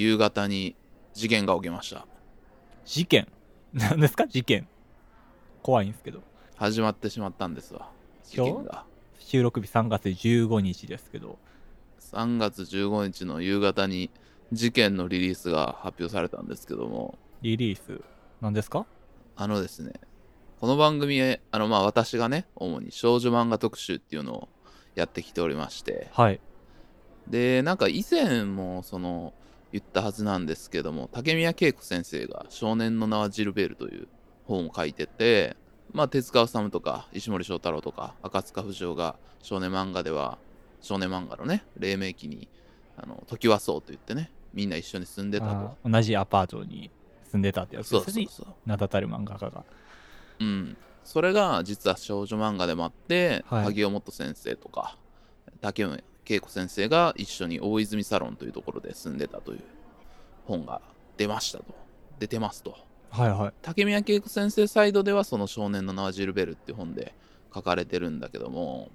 [0.00, 0.76] 夕方に
[1.12, 2.06] 事件が起きました。
[2.86, 3.28] 事件？
[3.74, 4.26] 何ですか？
[4.26, 4.66] 事件。
[5.62, 6.22] 怖いんですけど。
[6.56, 7.90] 始まってしまったんですわ。
[8.24, 8.86] 事件が。
[9.18, 11.38] 収録日3月15日ですけど。
[12.00, 14.08] 3月15日の夕方に
[14.52, 17.18] 事件のリリースが発表されたんですけども。
[17.42, 18.00] リリース？
[18.40, 18.86] 何ですか？
[19.36, 19.92] あのですね
[20.60, 24.48] この番組へあのまあ私がね主に少女漫画特集っていうのを
[24.94, 26.08] やってきておりまして。
[26.12, 26.40] はい。
[27.28, 29.34] でなんか以前もその
[29.72, 34.08] 言ったはずなんですけども竹宮恵子先生が「少年の名はジルベール」という
[34.46, 35.56] 本を書いてて
[35.92, 40.38] まあ手塚治虫とか石森章太郎とか赤塚不二夫が少年漫画では
[40.80, 42.48] 少年漫画のね黎明期に
[42.96, 45.76] あの時はそうと言ってねみんな一緒に住んでたと。
[45.88, 46.90] 同じアパートに
[47.24, 49.64] 住んでたってやつですう名だたる漫画家が。
[50.40, 50.76] うん。
[51.04, 53.64] それが実は少女漫画でもあって、はい。
[53.64, 54.96] 萩尾元先生とか
[55.60, 56.02] 竹宮
[56.32, 59.60] 恵子先生が一緒に大泉サロンというところで住んでたという
[60.44, 60.80] 本が
[61.16, 61.64] 出ましたと。
[62.18, 62.76] 出てますと。
[63.10, 63.52] はいはい。
[63.62, 67.14] 竹宮恵子先生サイドではその少年の名はジルベルっていう本で
[67.52, 68.90] 書かれてるんだけども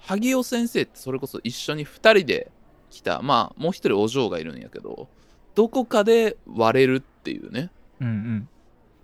[0.00, 2.50] 萩尾先生ってそれこそ一緒に2人で
[2.90, 5.08] 来たまあもう一人お嬢がいるんやけど
[5.54, 7.70] どこかで割れるっていうね。
[8.00, 8.48] うんうん。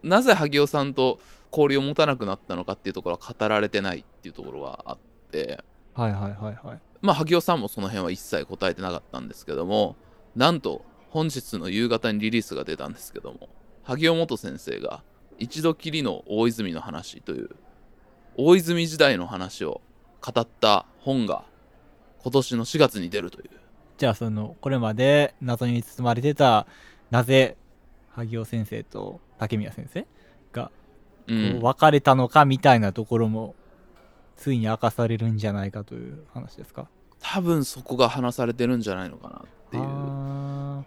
[0.02, 1.18] なぜ萩尾さんと
[1.50, 4.98] 交流を持たなくなったのかっていうところは語られてないっていうところがあっ
[5.30, 6.80] てはいはいはいはい。
[7.00, 9.96] まあ萩尾さんもその辺は一切答えてなかったんですけども
[10.34, 13.48] なんと本日の夕方にリリースが出たんですけども
[13.82, 15.02] 萩尾元先生が
[15.38, 17.50] 一度きりの大泉の話という
[18.36, 19.80] 大泉時代の話を
[20.20, 21.44] 語った本が
[22.22, 23.50] 今年の4月に出るという。
[23.98, 26.66] じゃあそのこれまで謎に包まれてた
[27.10, 27.56] なぜ
[28.10, 30.06] 萩尾先生と竹宮先生
[30.52, 30.70] が
[31.26, 31.60] うん。
[31.60, 33.54] 別れたのかみたいなところも
[34.36, 36.88] ついに明かされるんじゃないかという話ですか？
[37.20, 39.82] 多分そこが話されてるんじゃないのかなっていう。
[39.82, 40.84] あ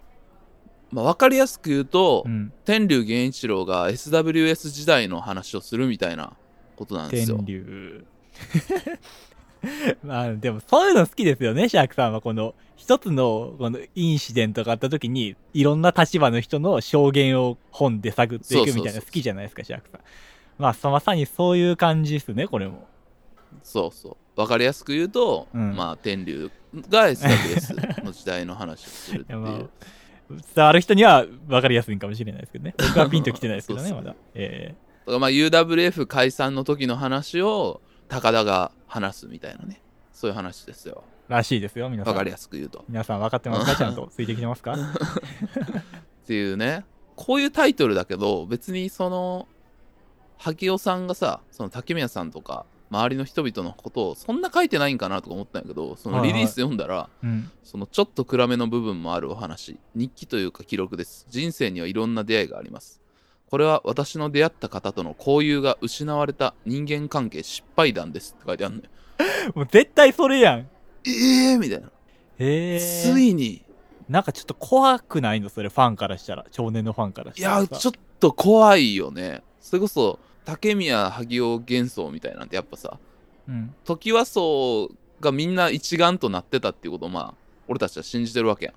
[0.91, 2.53] まあ、分かりやすく言うと、ーうん。
[2.63, 6.33] 天竜源一郎が SWS 時代の話をするみたいな
[6.75, 7.37] ことなんですよ。
[7.37, 7.45] 天。
[7.45, 8.05] 竜。
[10.03, 12.21] まあでもそういうの好きですよねシャークさんは。
[12.21, 20.01] この一つのこのインシデントがあった時にいろんな立場の人の証言を本で探っていくみたいな好きじゃないですかシャークさん。
[20.59, 22.87] まあそまさにそういう感じですねこれも
[23.67, 24.17] そうそう。
[24.37, 26.49] 分かりやすく言うと、うんまあ天竜
[26.89, 29.69] が SWS の時代の話をするってい いやまあう。
[30.55, 39.81] 伝わる人には分かりやすいかもしれないですけどね 僕はピンときてないですけどねそうまだえだからまあ UWF 解散の時の話を高田が話すみたいなね。
[40.13, 41.03] そういう話ですよ。
[41.29, 42.83] ーらしいですよ皆さん分かりやすく言うと。
[42.89, 43.75] 皆さん分かってますか？
[43.77, 44.73] ちゃんとついてきてますか？
[44.73, 44.77] っ
[46.25, 46.85] ていうね。
[47.15, 49.47] こういうタイトルだけど、別にその、
[50.37, 57.51] 萩尾さんがさ、その竹宮さんとか、周りの人々のことをそんな書いてないんかなとか思ったんやけど、そのリリース読んだら、うん。
[57.63, 61.25] そのちょっと暗めの部分もあるお話日記というか記録です。
[61.29, 63.01] 人生にはいろんな出会いがあります。
[63.49, 68.89] これは私の出会った方との交友が失われた人間関係失敗談ですって書いてあるのよ。
[69.55, 70.59] もう絶対それやん。
[71.05, 71.87] ええー、みたいな、
[72.39, 72.79] へえ。
[72.79, 73.63] ついに。
[74.09, 75.49] なんかちょっと怖くないの？
[75.49, 76.45] それファンからしたら。
[76.51, 77.67] 少年のファンからいしたらさ。
[77.71, 79.43] やちょっと怖いよね。
[79.59, 82.97] それこそ竹宮萩尾幻想みたいなんてやっぱさ
[83.49, 83.75] うん。
[83.83, 87.33] 時はそうがみんな一丸となってたっていうことをまあ
[87.67, 88.73] 俺たちは信じてるわけやん。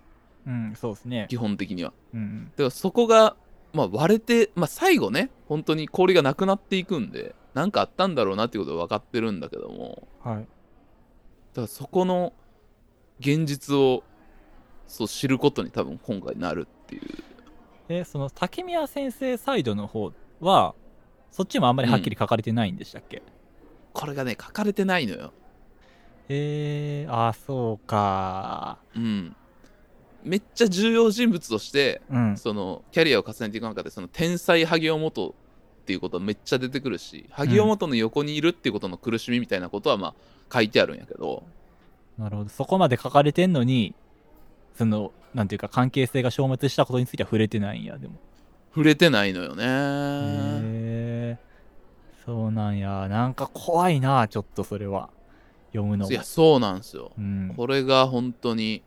[0.46, 1.26] うんそうですね。
[1.30, 1.92] 基本的には。
[2.12, 3.36] うんだからそこが、
[3.72, 10.08] まあ、割れて、まあ、最後ね本当に氷がなくなっていくんで何かあったんだろうなっていうことは分かってるんだけども。
[10.24, 10.36] はい。
[10.38, 10.48] だか
[11.62, 12.32] らそこの
[13.20, 14.02] 現実を
[14.88, 17.02] そう知ることに多分今回なるっていう。
[17.88, 20.74] えその竹宮先生サイドの方は
[21.30, 23.22] そっちもあんまりはっきり書かれてないんでしたっけ、
[23.92, 25.32] これがね書かれてないのよ。
[26.28, 28.78] えー、あそうか。
[28.94, 29.36] うん。
[30.22, 32.36] めっちゃ重要人物としてうん。
[32.36, 40.14] そのキャリアを重ねていく中でその天才萩尾元っていうことはめっちゃ出てくるし萩尾元の横にいるっていうことの苦しみみたいなことはまあ
[40.52, 41.42] 書いてあるんやけど、
[42.18, 42.50] なるほど。
[42.50, 43.94] そこまで書かれてんのに
[44.76, 48.14] そのなんていうか関係性が消滅したことについては触れてないんやでも。
[48.72, 50.79] 触れてないのよね、へえ
[52.30, 53.08] そうなんや。
[53.08, 55.10] なんか怖いなちょっとそれは。
[55.72, 56.04] 読むの。
[56.04, 57.10] もいやそうなんですよ。
[57.18, 57.52] うん。
[57.56, 58.84] これが本当に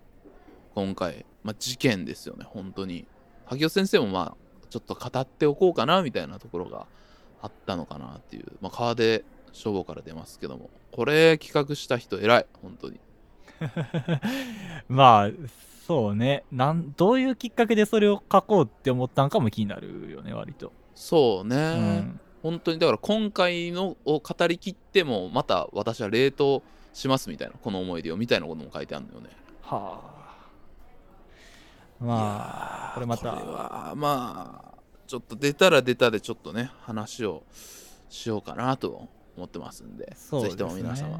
[0.74, 2.46] 今回、まあ、事件ですよね。
[2.48, 3.06] 本当に。
[3.46, 6.88] 萩尾先生もまあちょっと語っておこうかなみたいなところが
[7.42, 10.70] あったのかなっていう、まあ、川出消防から出ますけども。
[10.94, 13.02] これ企画した人偉い本当に。
[14.88, 15.32] まあ
[15.86, 16.46] そうね。
[16.50, 21.60] なんどういうきっかけでそれを書こうって思ったんかも気になるよね割と、そうね、う
[22.04, 22.80] ん、本当に。
[22.80, 26.62] だから今回のを語りきってもまた私は冷凍
[26.94, 29.30] しますみたいなこの思い出をみたいなことも書いてあるんだよね。
[29.62, 30.02] は
[32.00, 32.04] あ。
[32.04, 33.32] まこれまた。
[33.32, 37.44] これはまあちょっと出たら出たでちょっとね話を
[38.10, 39.08] しようかなと
[39.38, 40.42] 思ってますんでですね。
[40.42, 41.20] ぜひとも皆様。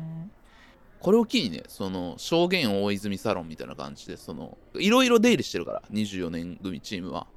[1.00, 7.28] これを機にねその証言大泉サロンみたいな感じでそのいろいろ出入りしてるから24年組チームは。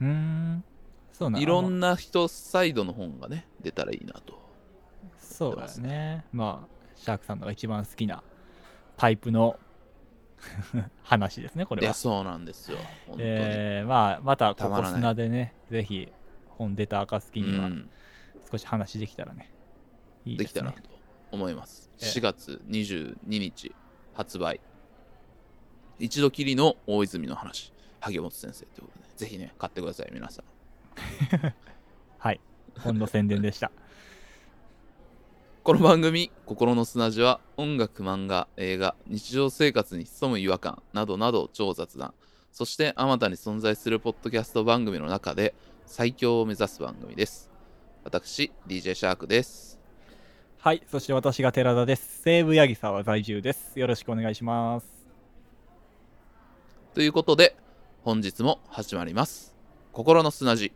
[0.00, 0.64] うーん
[1.20, 4.40] そうなんいろんな人サイドの本がね出たらいいなと。
[5.18, 6.24] そうだね。
[6.32, 8.22] まあシャークさんのが一番好きな
[8.96, 9.58] タイプの
[11.04, 11.84] 話ですねこれは。
[11.84, 12.78] いやそうなんですよ。
[13.06, 16.10] 本当に、えー、まあまたここ砂でねぜひ
[16.48, 17.90] 本出た暁にはうん。
[18.50, 19.52] 少し話できたらね、
[20.24, 20.62] いいですね。
[20.62, 20.90] できたらと
[21.30, 21.90] 思います。
[22.00, 22.08] ええ。
[22.08, 23.74] 4月22日
[24.14, 24.60] 発売。
[25.98, 27.72] 一度きりの大泉の話。
[28.00, 30.44] 萩本先生ということで、ぜひね、買ってください、皆さん。
[32.18, 32.40] はい
[32.78, 33.70] 本の宣伝でした
[35.62, 42.14] この番組、心の砂地は、音楽、漫画、映画、日常生活に潜む違和感などなど超雑談、
[42.50, 45.54] そしてあまたに存在するポッドキャスト番組の中で
[45.84, 47.50] 最強を目指す番組です。
[48.04, 49.78] 私、DJ シャークです。
[50.58, 55.00] はいそして私が寺田です西武八木沢在住ですよろしくお願いします
[56.92, 57.56] ということで、
[58.02, 59.54] 本日も始まります。
[59.92, 60.72] 心の砂地。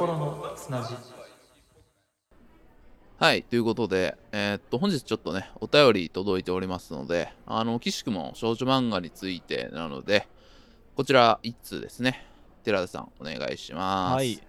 [0.00, 0.94] 心の砂地
[3.18, 10.26] はい、ということで、えーっと、本日ちょっとね、お便り届いておりますので、あの、岸くも少女漫画についてなので、
[10.96, 12.24] こちら1通ですね。
[12.64, 14.14] 寺田さん、お願いします。
[14.14, 14.40] はい、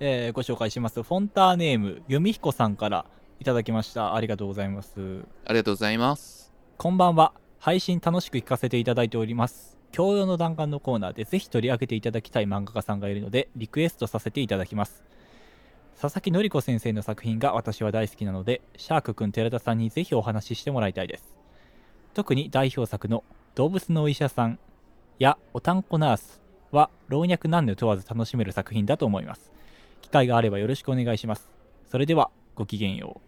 [0.00, 1.00] えーご紹介します。
[1.04, 3.06] フォンターネーム由美彦さんから
[3.38, 4.16] いただきました。
[4.16, 5.22] ありがとうございます。
[5.44, 6.52] ありがとうございます。
[6.78, 7.32] こんばんは。
[7.60, 15.02] 配信楽しく聞かせていただいております教養の弾丸のコーナーでぜひ取り上げていただきたい漫画家さんがいるのでリクエストさせていただきます。
[15.98, 21.34] 佐々木典子先生の作品が私は大好きなのでシャークくん寺田さんにぜひお話ししてもらいたいです。
[22.12, 23.24] 特に代表作の
[23.56, 24.58] 「動物のお医者さん」
[25.18, 29.50] や「おたんこナース」は老若男女問わず楽しめる作品だと思います。
[30.02, 31.48] 機会があればよろしくお願いします。
[31.90, 33.22] それではごきげんよ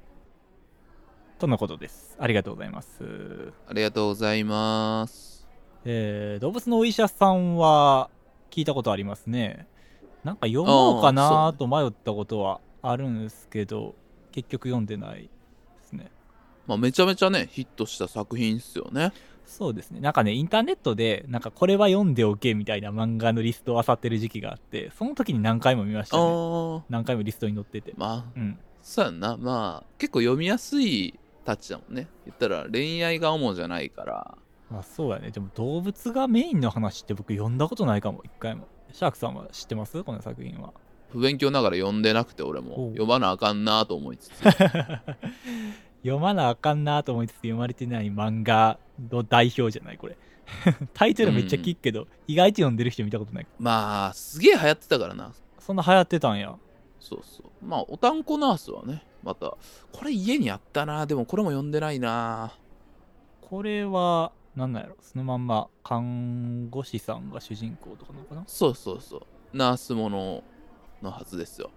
[1.38, 1.40] う。
[1.40, 2.14] とのことです。
[2.20, 3.54] ありがとうございます。
[3.66, 5.37] ありがとうございます。
[5.84, 8.10] えー動物のお医者さんは
[8.50, 9.66] 聞いたことありますね
[10.24, 13.94] なんか読もうかあなーと迷ったことはあるんですけど
[14.32, 15.28] 結局読んでないで
[15.82, 16.10] すね
[16.66, 19.14] まあ、めちゃめちゃね、ヒットした作品っすよね。
[19.46, 28.58] そうですねなんかねインターネットでなんかこれは読んでおけみたいな漫画のリストを漁ってる時期があってその時に何回も見ましたね何回もリストに載っててまあ、うん
[28.88, 29.36] そうやんな。
[29.36, 32.08] まあ、結構読みやすいタッチだもんね。
[32.24, 34.38] 言ったら恋愛が主じゃないから。
[34.70, 35.30] まあそうやね。
[35.30, 38.22] でも動物がメインの話って僕読んだことないかも。
[38.24, 38.66] 一回も。
[38.92, 40.02] シャークさんは知ってます？
[40.04, 40.72] この作品は。
[41.10, 42.88] 不勉強ながら読んでなくて俺も。
[42.90, 44.42] 読まなあかんなと思いつつ。
[46.02, 48.78] 読まなあかんなと思いつつ読まれてない漫画
[49.10, 50.16] の代表じゃないこれ。
[50.94, 53.46] タイトルめっちゃ聞くけど、意外と読んでる人見たことない。
[53.58, 55.32] まあすげえ流行ってたからな。
[55.58, 56.54] そんな流行ってたんや。
[57.00, 57.64] そうそう。
[57.64, 59.56] まあおたんこナースはねまた
[59.92, 61.06] これ家にあったな。
[61.06, 62.52] でもこれも読んでないな。
[63.42, 64.96] これはなんなんやろ？
[65.00, 68.44] そのまんま看護師さんが主人公とかなのかな？
[68.46, 69.22] そうそうそう。
[69.54, 70.44] ナースもの
[71.00, 71.70] のはずですよ。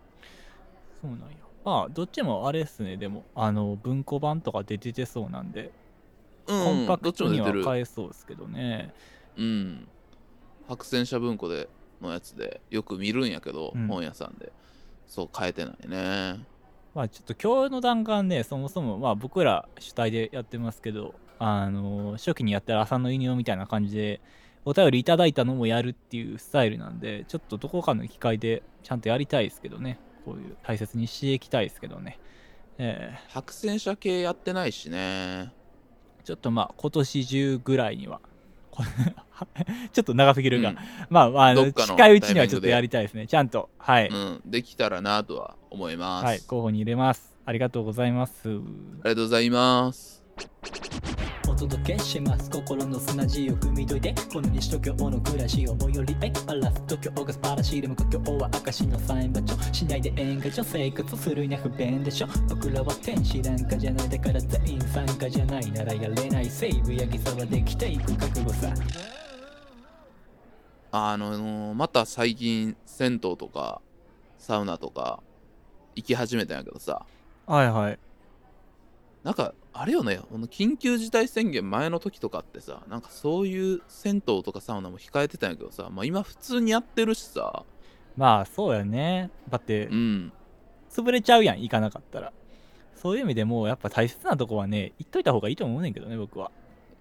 [1.01, 1.38] そうなんや。
[1.63, 2.97] まあどっちもあれっすね。
[2.97, 5.71] でもあの文庫版とかで出てそうなんで、
[6.47, 8.93] うんコンパクトには買えそうですけどね。
[9.38, 9.88] うん。
[10.67, 11.69] 白戦車文庫で
[12.01, 13.88] のやつでよく見るんやけど、うん。
[13.88, 14.51] 本屋さんで。
[15.07, 16.43] そう変えてないね。
[16.93, 24.21] まあちょっと今日の弾丸ねそもそもまあ僕ら主体でやってますけどあの初期にやったら朝の犬みたいな感じで
[24.63, 30.00] お便りいただいたのもやるっていうスタイルなんでちょっとどこかの機会でちゃんとやりたいですけどね。
[30.24, 32.19] こういう大切にしていきたいですけどね。
[32.77, 34.98] え白戦車系やってないしね。
[34.98, 35.50] ー
[36.24, 38.21] ちょっとまあ今年中ぐらいには
[39.91, 40.75] ちょっと長すぎるが、うん。
[41.10, 43.25] まあ、まああの近いうちにはちょっとやりたいですね。
[43.25, 43.69] ちゃんと。
[43.79, 46.39] はい、うん、できたらなとは思います、はい。
[46.41, 47.36] 候補に入れます。
[47.45, 48.48] ありがとうございます。
[48.48, 50.19] ありがとうございます。
[50.19, 50.20] お
[51.61, 68.73] 届けします心の砂地を汲み解いてこの西東京の暮らしを最寄りへバラス東京が素晴らしいでも故郷は証のサイン場所しないで演歌所生活するには不便でしょ僕らは天使なんかじゃないだから全員参加じゃないならやれない西武八木沢できていく覚悟さ
[70.93, 73.81] あのまた最近銭湯とか
[74.39, 75.21] サウナとか
[75.95, 77.05] 行き始めたんやけどさ。
[77.45, 77.99] はいはい
[79.23, 80.19] なんかあれよね。
[80.31, 87.63] この緊急事態宣言前の時とかってさなんかそういう銭湯とかサウナも控えてたんやけどさ、まあ、今普通にやってるしさ。
[88.17, 89.29] まあそうやね。
[89.49, 90.33] だってうん。
[90.89, 92.33] 潰れちゃうやん行かなかったら。
[92.95, 96.51] そういう意味でもうやっぱ大切なとこはね行っといた方がいいと思うねんけどね僕は。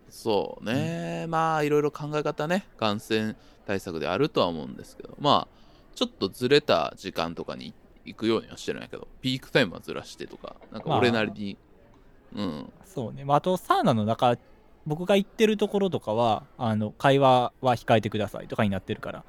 [0.09, 2.67] そうね、まあいろいろ考え方ね。
[2.77, 3.37] 感染
[3.67, 5.17] 対策であるとは思うんですけど。
[5.21, 5.61] まあ
[5.95, 7.75] ちょっとずれた時間とかに
[8.05, 9.09] 行くようにはしてるんやけど。
[9.21, 11.59] ピークタイムはずらしてとかなんか俺なりに、
[12.35, 12.73] うん。
[12.85, 14.37] そうね、まあ、あとサウナの中
[14.87, 19.25] 僕が行ってるところとかはあの会話は控えてくださいとかになってるから。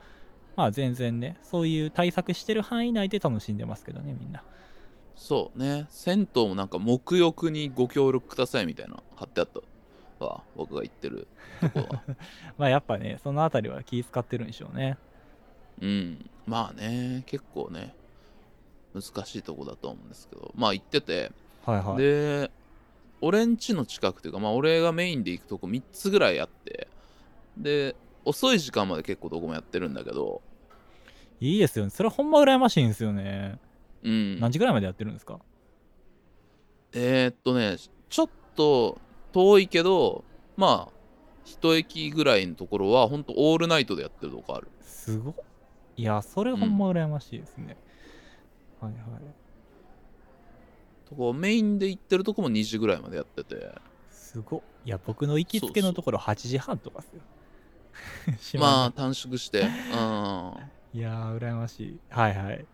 [0.56, 4.44] まあ全然ねそういう対策してる範囲内で楽しんでますけどねみんな。
[5.16, 5.86] そうね。
[5.90, 9.48] 銭湯もなんか沐浴にご協力くださいみたいなの貼ってあっ
[10.20, 10.44] たわ。
[10.56, 11.28] 僕が行ってる
[11.62, 12.04] とこは。
[12.58, 14.98] まあやっぱねそのあたりは気使ってるんでしょうね。
[15.80, 16.30] うん。
[16.46, 17.94] まあね結構ね
[18.94, 20.52] 難しいとこだと思うんですけど。
[20.56, 21.32] まあ行ってて。
[21.66, 21.98] はいはい。
[21.98, 22.52] で
[23.22, 26.88] 俺ん家の近くというかまあ俺がメインで行くとこ3つぐらいあって
[27.58, 30.42] で遅い時間まで結構どこもやってるんだけど。
[31.40, 31.90] いいですよね。
[31.90, 33.58] それほんま羨ましいんですよね、
[34.04, 34.40] うん。
[34.40, 35.40] 何時ぐらいまでやってるんですか？
[36.94, 37.78] えーっとね
[38.10, 39.00] ちょっと
[39.32, 40.24] 遠いけど
[40.56, 40.94] まあ
[41.44, 44.68] 一駅ぐらいのところはほんとオールナイトでやってるとこある。
[44.84, 45.36] すごっ。
[45.98, 47.76] いやそれほんま羨ましいですね、
[48.80, 49.02] はいはい
[51.12, 53.72] とこメインで行ってるとこも2時ぐらいまでやってて。
[54.10, 54.62] すごっ。
[54.86, 58.60] いや僕の行きつけのところ8時半とかっすよ。
[58.60, 59.60] まああ短縮して。
[59.60, 59.68] うん。
[60.94, 62.00] いやー羨ましい。
[62.10, 62.66] はいはい。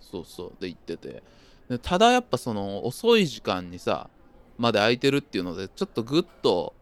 [0.00, 0.52] そうそう。
[0.60, 1.22] で行ってて。
[1.68, 4.08] でただやっぱその遅い時間にさ
[4.56, 6.74] まで空いてるっていうのでちょっとぐっと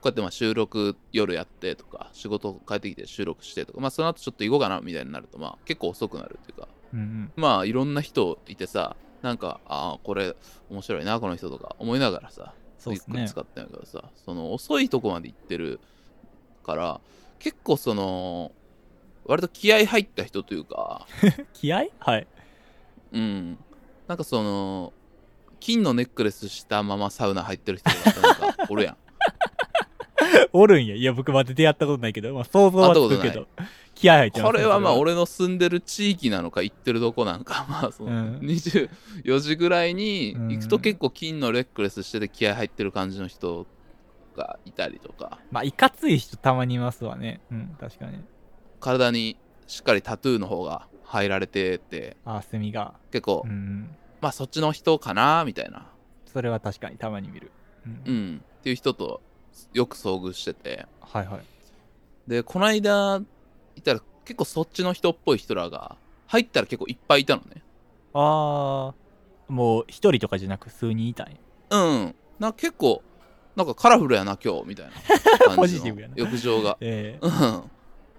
[0.00, 6.68] こうやってまあ収録夜やってとか仕事帰ってきて収録してとかまあその後ちょっと行こうかなみたいになるとまあ結構遅くなるっていうか。
[6.92, 7.32] うんうん。
[7.34, 8.94] まあいろんな人いてさ
[9.26, 10.36] なんかああこれ
[10.70, 13.18] 面白いなこの人とか思いながらさそうっすね。
[13.18, 15.80] ゆっくり使ってんやけどさその遅いとこまで行ってる
[16.64, 17.00] から
[17.40, 18.52] 結構その
[19.24, 21.08] 割と気合入った人というか
[21.52, 21.86] 気合？
[21.98, 22.26] はい。
[23.12, 23.58] うん。
[24.06, 24.92] なんかその
[25.58, 28.96] 金のネックレスしたままサウナ入ってる人とかなんかおるやん
[30.52, 30.94] おるんや。
[30.94, 33.46] いや僕まで出会ったことないけど、まあ、想像はつくけど。
[33.94, 37.66] 気合入ってますねこれはまあそ俺の住んでる地域なのか行ってるどこなんか。
[37.70, 38.38] まあそのうん。
[38.40, 43.66] 24時ぐらいに行くとうん結構金のネックレスしてて気合入ってる感じの人
[44.36, 45.38] がいたりとか。
[45.50, 47.40] まあいかつい人たまにいますわね。
[47.50, 48.18] うん確かに。
[48.80, 52.16] 体にしっかりタトゥーの方が入られてて。
[52.24, 52.94] あセミが。
[53.10, 53.90] 結構、うん。
[54.20, 55.86] まあそっちの人かなみたいな。
[56.26, 57.50] それは確かにたまに見る。
[57.86, 58.42] うん、うん。
[58.58, 59.22] っていう人と
[59.72, 60.86] よく遭遇してて。
[61.00, 61.40] はいはい。
[62.26, 63.22] でこの間
[63.76, 65.96] いたら結構そっちの人っぽい人らが
[66.26, 67.62] 入ったら結構いっぱいいたのね。
[68.14, 68.94] ああ
[69.52, 71.36] もう一人とかじゃなく数人いたんや。
[71.70, 72.14] うん。
[72.38, 73.02] な結構
[73.54, 74.92] なんかカラフルやな今日みたいな
[75.54, 76.08] ポ感じの。
[76.16, 76.76] 浴場が。
[76.80, 77.18] え。
[77.20, 77.62] うん。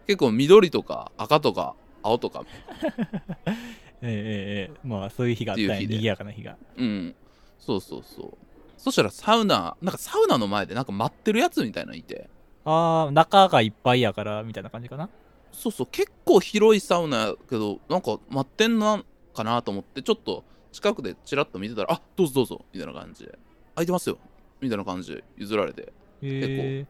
[0.07, 2.43] 結構緑とか赤とか青とか。
[4.01, 4.87] ええええええ。
[4.87, 5.75] まあそういう日があったんや。
[5.75, 5.95] っていう日で。
[5.95, 6.57] 賑やかな日が。
[6.77, 7.15] うん。
[7.59, 8.46] そうそうそう
[8.77, 12.29] そしたらサウナなんかサウナの前でなんか待ってるやつみたいなのいて。
[12.69, 15.09] ああ中がいっぱいやからみたいな感じかな？
[15.53, 19.03] そうそう結構広いサウナやけどなんか待ってんの
[19.33, 20.43] かなと思ってちょっと
[20.73, 23.39] 近くでチラッと見てたら「あどうぞどうぞ」みたいな感じで
[23.73, 24.17] 「空いてますよ」
[24.59, 26.87] みたいな感じで譲られてええ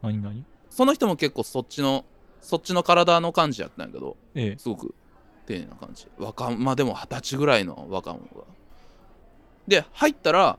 [0.00, 0.44] 何何？
[0.70, 2.04] その人も結構そっちの
[2.40, 4.58] そっちの体の感じやったんやけどええ。
[4.58, 4.94] すごく
[5.46, 6.06] 丁寧な感じ。
[6.18, 8.44] 若まあでも二十歳ぐらいの若者が。
[9.66, 10.58] で入ったら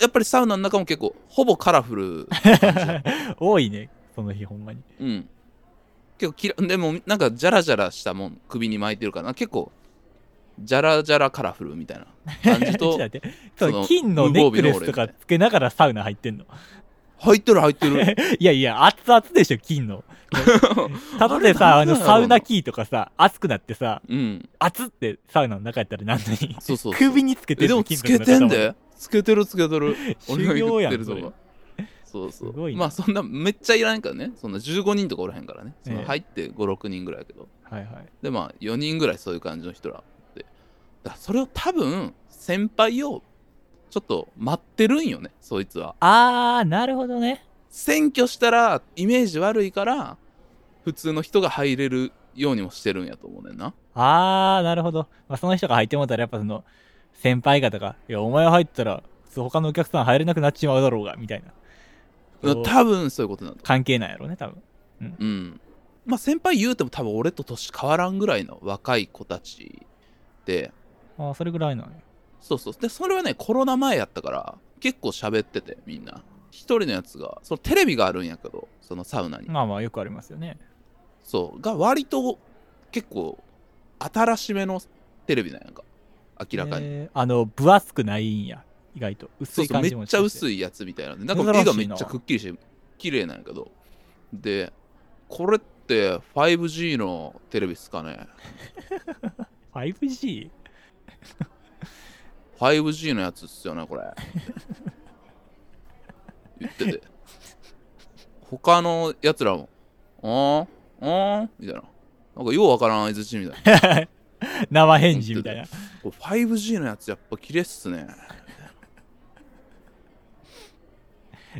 [0.00, 2.28] やっぱりサウナの中も結構ほぼカラフル。
[3.38, 4.80] 多いねその日ほんまに。
[5.00, 5.28] うん。
[6.18, 9.34] 結構きらでもなんかジャラジャラしたもん首に巻いてるからな。
[9.34, 9.70] 結構
[10.58, 12.06] ジャラジャラカラフルみたいな。
[12.42, 12.98] 感じと
[13.56, 16.44] そそのの金のネックレスとかつけながらサウナ入ってんの？
[17.18, 18.16] 入ってる入ってる。
[18.38, 20.04] いやいや熱々でしょ金の
[21.18, 24.48] たとえさあのサウナキーとかさ熱くなってさうん。
[24.58, 26.94] 熱ってサウナの中やったらなんのにそうそう。
[26.94, 28.74] 首につけてえでもつけてんで。
[28.96, 29.96] つけてるつけてる。
[30.26, 31.04] 修行やん
[32.04, 32.72] そうそう。
[32.72, 34.32] まあそんなめっちゃいらんからね。
[34.36, 35.74] そんな15人とかおらへんからね。
[35.84, 37.48] そのええ入って56人ぐらいやけど。
[37.64, 38.06] はいはい。
[38.22, 40.02] でまあ4人ぐらいそういう感じの人ら
[41.06, 43.22] だそれを多分先輩を
[43.90, 45.94] ちょっと待ってるんよねそいつは。
[46.00, 47.45] あーなるほどね
[47.76, 50.16] 占拠したらイメージ悪いから
[50.82, 53.74] 普通の人が入れるようにもしてるんやと思うねんな。
[53.94, 56.64] あーなるほど、まあ、その人が入ってもたらやっぱその
[57.12, 59.02] 先輩方が「いやお前入ったら
[59.34, 61.42] 他のお客さん入れなくなっちまうだろうが」みたい
[62.42, 62.54] な。
[62.64, 64.62] 多分そういうことなんだ関係なんやろうね多分。
[65.00, 65.60] うん。
[66.06, 69.86] まあ先輩言うても多分俺と年変わらんぐらいの若い子たち
[70.46, 70.72] で。
[71.18, 71.92] ああそれぐらいなんや。
[72.40, 72.74] そうそう。
[72.74, 76.22] でそれはねコロナ前やったから結構喋っててみんな
[76.56, 79.48] 一人のやつがそのテレビがあるんやけどそのサウナに。
[79.48, 80.58] まあまあよくありますよね。
[81.22, 81.60] そう。
[81.60, 82.38] が割と
[82.90, 83.38] 結構
[83.98, 84.80] 新しめの
[85.26, 85.82] テレビなんやんか。
[86.50, 88.64] 明らかに、えーあの分厚くないんや。
[88.94, 89.28] 意外と。
[89.38, 91.26] 薄い感じめっちゃ薄いやつみたいなんで。
[91.26, 92.58] なんか絵がめっちゃくっきりして
[92.96, 93.70] 綺麗なんやけど。
[94.32, 94.72] で
[95.28, 98.26] これって 5G のテレビっすかね。
[99.74, 100.48] 5G?
[102.58, 104.02] 5G のやつっすよねこれ
[106.60, 107.02] 言ってて。
[108.50, 109.68] 他のやつらも
[110.22, 110.66] 「あー
[111.00, 111.82] あーみたいな。
[112.36, 114.08] なんかようわからん相づちみたいな。
[114.70, 115.64] 生返事みたいな。
[116.02, 118.06] これ 5G のやつやっぱ綺麗っすね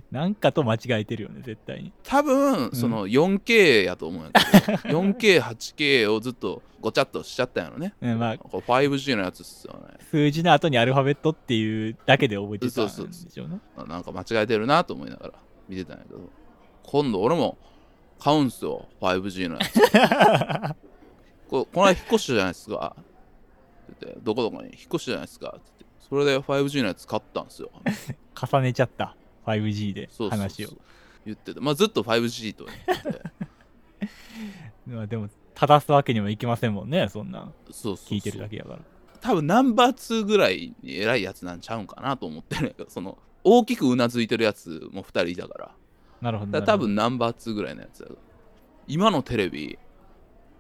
[0.10, 1.92] なんかと間違えてるよね絶対に。
[2.02, 7.94] 多分その 4K やと思うんやけど、 4K8K をずっとごちゃっとしちゃったんやろね。
[8.00, 8.38] うんまあ。
[8.38, 9.96] これ 5G のやつっすよね。
[10.10, 13.48] 数字の後にアルファベットっていうだけで覚えてたんでそうそうしょう。
[13.48, 15.32] ねなんか間違えてるなと思いながら
[15.68, 16.20] 見てたんやけど。
[16.82, 17.58] 今度俺も
[18.18, 20.76] 買うんすよ 5G のやつ。
[21.48, 22.96] ここの間引っ越しじゃないですか。
[23.92, 25.54] っててどこどこに引っ越しじゃないですか。
[25.56, 27.70] ってそれで 5G のやつ買ったんすよ。
[28.40, 30.70] 重ねちゃった 5G で話を。
[31.24, 33.12] 言っててまあずっと 5G と言って。
[33.12, 33.20] て
[34.86, 37.40] まあでも正すわけにもいきませんもんねそんな。
[37.40, 38.80] んそう聞いてるだけやから。
[39.20, 45.74] 多分ナンバー2ぐらいに偉いやつなんちゃうんかなと思ってるんやけどその大きくうなずいてるやつも2人いたから。
[46.20, 48.08] なるほど多分ナンバー2ぐらいのやつだ
[48.86, 49.78] 今のテレビ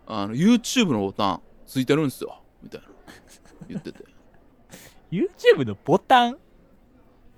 [0.06, 2.42] あの YouTube のボタンついてるんすよ。
[2.62, 2.88] みたいな。
[3.68, 4.04] 言ってて。
[5.10, 6.38] YouTube のボタン？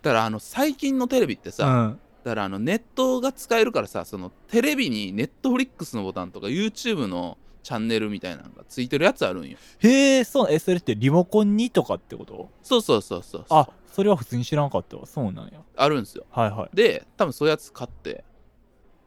[0.03, 2.01] だからあの最近のテレビってさ、うん。
[2.25, 9.57] だからあのネットが使えるからさそのテレビに Netflix のボタンとか YouTube のチャンネルみたいなのがついてるやつあるんよ。
[9.79, 12.51] へえそうえそれってリモコンにとかってこと？
[12.63, 15.07] そうそうそうそうあそれは普通に知らんかったわ。
[15.07, 15.61] そうなんや。
[15.77, 16.27] あるんすよ。
[16.31, 16.77] はいはい。
[16.77, 18.25] で多分そういうやつ買って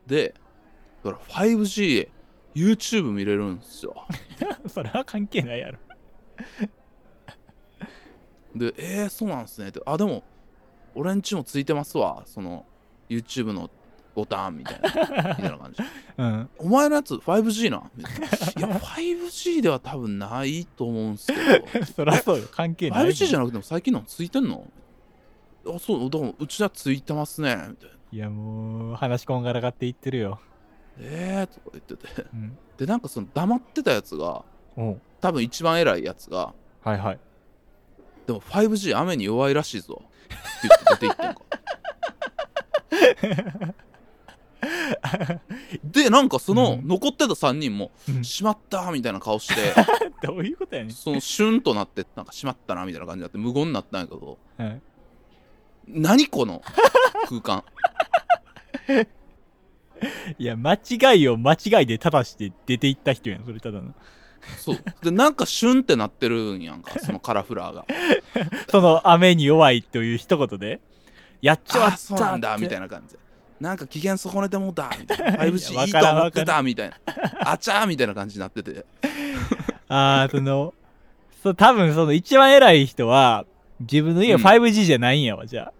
[0.07, 0.33] で
[1.03, 4.05] だから 5GYouTube 見れるんすよ。
[4.67, 5.79] それは関係ないやろ。
[8.55, 9.69] でえー、そうなんすね。
[9.69, 10.23] ってあでも
[10.95, 12.23] 俺んちもついてますわ。
[12.25, 12.65] その
[13.09, 13.69] YouTube の
[14.13, 14.89] ボタンみたいな。
[15.37, 15.83] みたいな感じ。
[16.17, 16.49] うん。
[16.57, 17.77] お前のやつ 5G な。
[17.97, 21.85] いや 5G では多分ないと思うんすけど。
[21.95, 22.47] そりゃそうよ。
[22.51, 24.65] 関係ない 5G じゃななくても最近のついてんの？
[25.67, 27.55] あそうでもうちはついてますね。
[27.69, 27.95] みたいな。
[28.13, 30.39] いやもう話こんがらがっていってるよ。
[30.97, 32.25] えーとか言ってて。
[32.33, 32.57] うん。
[32.77, 34.43] でなんかその黙ってたやつが
[35.21, 37.19] 多分一番偉いやつがはいはい。
[38.27, 40.01] でも 5G 雨に弱いらしいぞ
[40.31, 41.41] って言って出て行ってんか
[45.83, 46.87] でなんかそのうん。
[46.87, 49.73] 残ってた3人もうん「しまった」みたいな顔して
[50.25, 50.91] どういうことやねん。
[50.91, 54.81] そのシュンとなってなんかしまったなみたいな感じになって無言になったんやけどはい。
[55.87, 56.61] 何この
[57.27, 57.63] 空間。
[60.39, 63.93] いや間違いを間違いで正して出ていった人やんそれただの
[64.57, 64.77] そう。
[65.03, 67.85] でなんかシュンってなってるんやんかそのカラフラーが。
[68.69, 70.79] その雨に弱いという一言で。
[71.41, 73.13] やっちまったそうなんだみたいなな感じ。
[73.13, 73.19] で
[73.59, 75.37] なんか機嫌損ねてもうたみたいな。
[75.43, 76.95] 5G わいいと思ってたみたいな。
[77.41, 78.85] あちゃーみたいな感じになってて。
[79.87, 80.73] ああその
[81.43, 83.45] そう多分その一番偉い人は
[83.79, 84.63] 自分の家はうん。
[84.63, 85.71] 5G じゃないんやわ、じゃ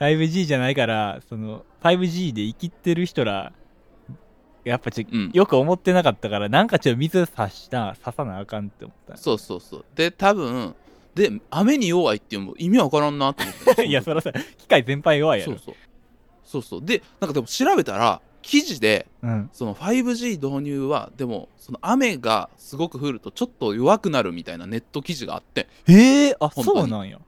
[0.00, 0.04] あ。
[0.04, 3.52] 5G じゃないからその 5G で生きてる人ら
[4.64, 5.30] やっぱちょ、うん。
[5.32, 9.16] よく思ってなかったからなんかちょっと水差した刺さなあかんって思った。
[9.16, 9.84] そうそうそう。
[9.94, 10.74] で多分
[11.14, 15.52] で雨に弱いっていうのも意味わからんなと思って いやそらさ機械全般弱いやろ。
[15.52, 15.74] そうそう。
[16.44, 16.84] そうそう。
[16.84, 19.50] でなんかでも調べたら記事でうん。
[19.52, 25.68] その 5G 導入はでもその雨がすごく降るとちょっと弱くなるみたいなネット記事があって。
[25.88, 27.18] ええあそうなんや。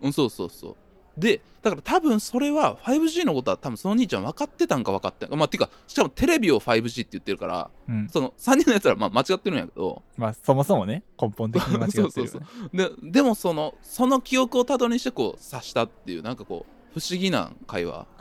[0.00, 0.76] うんそうそうそう
[1.18, 5.34] でだから多分それは 5G のことは多分その兄ちゃん分かってたんか分かってん。
[5.34, 8.08] まあていうかしかもテレビを 5G って言ってるからうん。
[8.08, 10.02] その3人のやつらまあ間違ってるんやけど。
[10.16, 18.06] まあそもそもね根本的に間違ってるよ、ね、 そうそうででもそのその記憶をたどりにしてこう察したっていうなんかこう不思議な会話。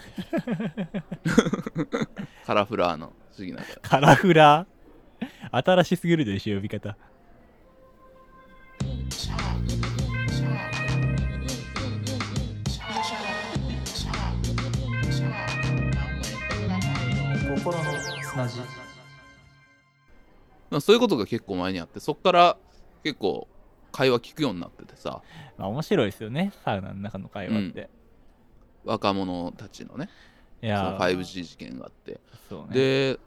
[2.46, 3.76] カラフラーの不思議な会話。
[3.82, 4.68] カラフラー？
[5.52, 6.98] 新しすぎるでしょ呼び方
[17.58, 17.84] 心の
[18.22, 18.60] 砂地。
[20.70, 22.58] まあそういうことが結構前にあってそっから
[23.04, 23.48] 結構
[23.92, 25.22] 会話聞くようになっててさ。
[25.58, 27.90] まあ面白いですよねサウナの中の会話って、
[28.86, 30.10] 若者たちのね。
[30.62, 32.20] そいやの 5G 事件があって。
[32.48, 32.74] そうね。
[32.74, 33.20] で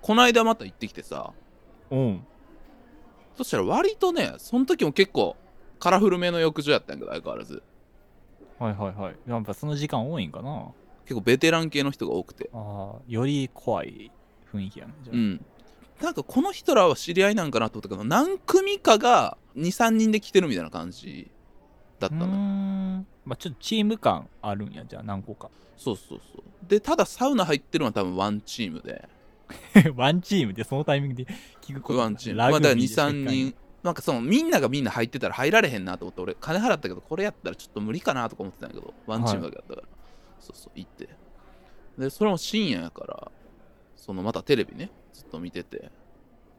[0.00, 1.32] この間また行ってきてさ。
[1.90, 2.26] うん。
[3.36, 5.36] そしたら割とねその時も結構
[5.78, 7.62] カラフルめの浴場やったんやけど相変わらず。
[8.58, 9.16] はいはいはい。
[9.28, 10.68] やっぱその時間多いんかな
[11.06, 12.50] 結構ベテラン系の人が多くて。
[12.52, 14.10] ああより怖い
[14.52, 15.16] 雰囲気やねじゃあ。
[15.16, 15.44] うん。
[16.02, 21.30] なんかこの人らは知り合いなんかなと思ったけど何組かが23人で来てるみたいな感じ
[21.98, 22.32] だったのよ。
[22.32, 23.06] うーん。
[23.24, 25.48] まあちょっとチーム感あるんやじゃあ何個か。
[25.76, 26.42] そうそうそう。
[26.68, 29.08] でただサウナ入ってるのは多分ワンチームで。
[29.94, 31.26] ワンチームでそのタイミングで
[31.62, 32.38] 聞くことワンチーム。
[32.38, 33.54] まあだから23人人。
[33.86, 39.75] なんかそのみんながみんな入ってたら入られへんなと思って俺金払ったけどこれやったらちょっと無理かなとか思ってたんやけどワンチームだけだった
[40.46, 41.08] そうそう行って。
[41.98, 43.32] でそれも深夜やから
[43.96, 45.90] そのまたテレビねずっと見てて。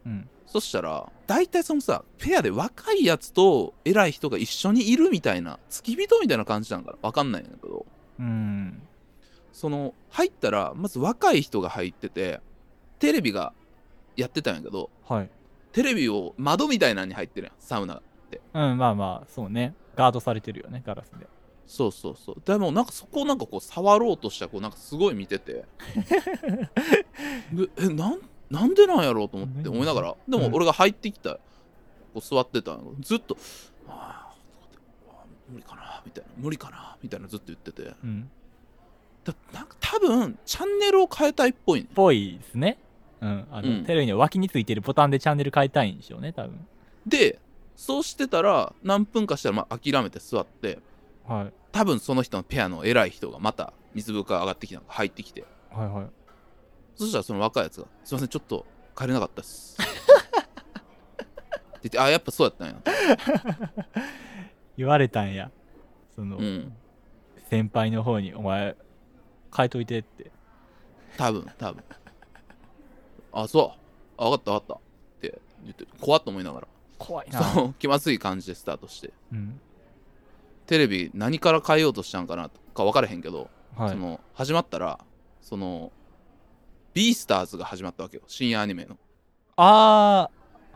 [0.05, 0.29] うん。
[0.45, 7.85] そしたら大体そのさペアで若いやつと偉い人が一緒にいるみたいな付き人みたいな感じなんかな分かんないんだけど。
[8.19, 8.81] うん。
[9.53, 12.41] その入ったらまず若い人が入ってて
[12.99, 13.53] テレビが
[14.15, 15.29] やってたんやけどはい。
[15.71, 18.01] テレビを窓みたいなのに入ってるやんサウナ
[18.53, 19.73] うんまあまあそうね。
[19.95, 21.27] ガードされてるよねガラスで
[21.67, 22.41] そうそうそう。
[22.45, 25.65] でもなんかそこをなんかこう触ろうとしたらこうなんかすごい見てて。
[27.51, 30.15] でえなんなんでなんやろうと思って思いながら。
[30.27, 31.39] でも俺が入ってきたこ
[32.15, 32.71] う座ってた。
[32.71, 33.37] のずっと
[33.87, 37.93] 「あーあー無理かな」みたいな「無理かな」みたいなずっと言ってて。
[38.03, 38.29] うん。
[39.25, 41.81] だなんか多分チャンネルを変えたいっぽい。
[41.81, 42.77] ねぽいですね。
[43.19, 43.47] うん。
[43.51, 43.83] あの、うん。
[43.83, 46.65] テレビの脇についてるボタンでチャンネル変えたいんでしょうね多分。
[47.05, 47.39] で
[47.75, 50.79] そうしてたら何分かしたらまあ諦めて座って
[51.27, 51.53] はい。
[51.71, 56.07] 多分その人のペアの偉い人がまた水風呂から上がってきたのが入ってきてはいはい。
[56.95, 58.65] そしたらその若いやつが「すいませんちょっと
[58.97, 59.85] 帰れなかったっす」 っ
[61.81, 62.81] て言って「あやっぱそうやったんや」
[64.77, 65.51] 言われたんや。
[66.15, 66.75] その、うん。
[67.49, 68.75] 先輩の方に「お前
[69.55, 70.31] 変えといて」って。
[71.17, 71.83] 多分多分。
[73.33, 73.79] あそう。
[74.17, 74.73] あ分かった分かった。
[74.75, 74.79] っ
[75.21, 76.67] て言って怖っと思いながら。
[76.97, 79.13] 怖いそう気まずい感じでスタートして。
[79.31, 79.59] うん
[80.67, 83.89] テレビ何から変えようとしたんかなとか分からへんけど、はい。
[83.89, 84.99] その始まったら
[85.41, 85.91] その
[86.93, 88.23] ビースターズが始まったわけよ。
[88.27, 88.97] 深夜アニメの。
[89.55, 90.29] あ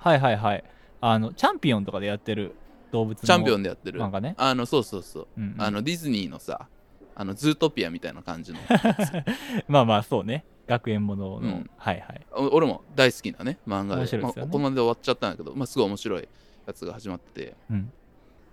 [0.03, 0.63] ーはいはいはい。
[1.01, 2.55] あのチャンピオンとかでやってる
[2.91, 3.99] 動物のチャンピオンでやってる。
[3.99, 5.27] 漫画ね、あのそうそうそう。
[5.37, 5.61] うんうん。
[5.61, 6.67] あのディズニーのさ
[7.13, 8.59] あのズートピアみたいな感じの
[9.67, 10.45] まあまあそうね。
[10.67, 11.69] 学園ものの、うん。
[11.75, 12.25] はいはい。
[12.31, 14.09] お俺も大好きなね漫画で。
[14.09, 14.23] ね。
[14.23, 16.27] まあ、ここまでで終わっちゃったんだけど、まあ、すごい面白い
[16.65, 17.55] やつが始まってて。
[17.69, 17.91] うん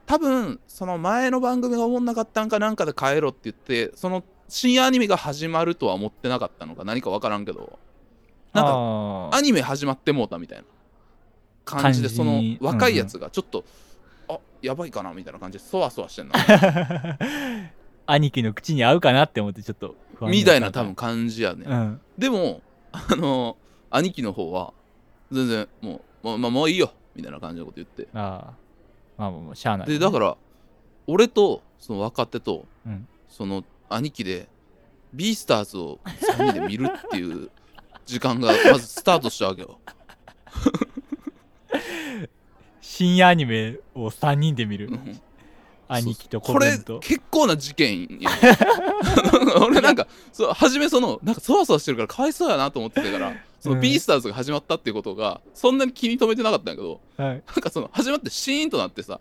[0.09, 7.79] 多分その前の番組が思んなかったんかなんかで帰ろって言ってその深夜アニメが始まるとは思ってなかったのか何か分からんけど。
[8.55, 10.64] なんかあアニメ始まってもうたみたいな。
[11.66, 13.62] 感じでそのに若いやつがちょっと、
[14.27, 16.35] あやばいかなみたいな感じでそわそわしてんな。
[16.35, 17.68] ー
[18.07, 22.01] 兄貴の口に合うかなって思ってちょっとみったいな多分感じやね、うん。
[22.16, 23.59] でもあの
[23.90, 24.73] 兄貴の方は
[25.31, 28.09] 全然もう、まあ、まあもういいよみたいな感じのこと言って。
[28.14, 28.67] ああ
[29.18, 30.37] まあもうしゃあない、でだから
[31.07, 33.07] 俺とその若手とうん。
[33.28, 34.48] その兄貴で
[35.12, 37.50] ビースターズを3人で見るっていう
[38.07, 39.78] 時間がまずスタートしたわけよ。
[42.81, 44.88] 深夜アニメを3人で見る。
[44.88, 45.20] うん
[45.88, 46.98] 兄貴とコこれメント。
[47.01, 48.31] 結構な事件や
[49.61, 57.29] 俺なんかそう初めそのなんかそわそわしてるからかわいそうやなと思ってたからそのビースターズが始まったっていうことがそんなに気に留めてなかったんやけどはい。
[57.29, 59.20] なんかその始まってシーンとなってさ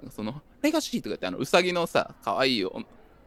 [0.00, 2.64] なんかそのレガシーとか言ってあのウサギのさ可愛い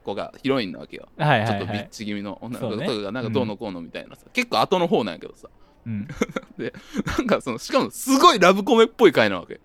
[0.03, 1.07] 子がヒロインなわけよ。
[1.17, 5.49] はいちょっとビッはいはいチ気味の女の子とかがなんかどうのこうのみたいなさ、結構後の方なんやけどさ。
[5.85, 6.07] うん。
[7.17, 9.59] なんかそのしかもすごいラブコメっぽい回なわけ。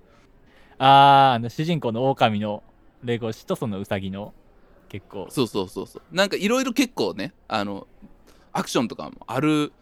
[0.78, 2.62] あーあの主人公の狼の
[3.04, 4.32] レゴシとそのウサギの
[4.88, 5.26] 結構。
[5.30, 6.02] そうそうそうそう。
[6.14, 7.86] なんかいろいろ結構ねあの
[8.52, 9.72] アクションとかもある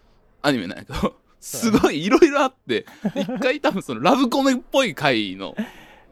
[0.42, 5.56] アニメなんやけど すごいいろいろあって一回多分そのラブコメっぽい回の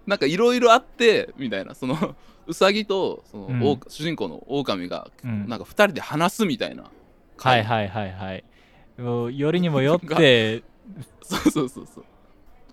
[0.07, 3.63] なんかいろいろあってみたいなそのウサギとその、うん。
[3.63, 5.49] お主人公の狼がうん。
[5.49, 6.85] なんか二人で話すみたいな。
[6.85, 6.93] はい
[7.37, 8.45] 回、はいはいはい。
[8.99, 10.63] もうよりにもよって
[11.23, 12.05] そうそうそうそう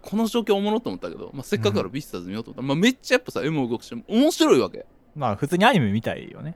[0.07, 2.61] この状況おもろと思ったけど、まあ、せっかくからビスターズ見ようと思った。
[2.61, 4.85] ら、まあ、めっちゃやっぱさ M 動くし面白いわけ。
[5.13, 6.55] まあ普通にアニメみたいよね。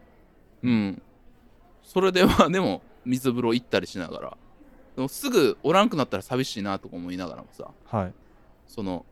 [0.64, 1.02] うん。
[1.84, 4.38] それでまあ でも水風呂行ったりしながら。
[4.96, 7.70] でもすぐおらんくなったら寂しいなとか思いながらもさ。
[7.88, 8.14] はい。
[8.68, 9.06] その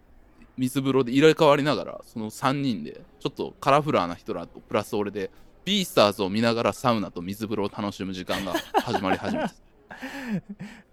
[0.56, 5.32] 水風呂で入れ替わりながらその3人でちょっとカラフラーな人らとプラス俺で
[5.66, 9.54] ビースターズを見ながらサウナと水風呂を楽しむ時間が始まり始めて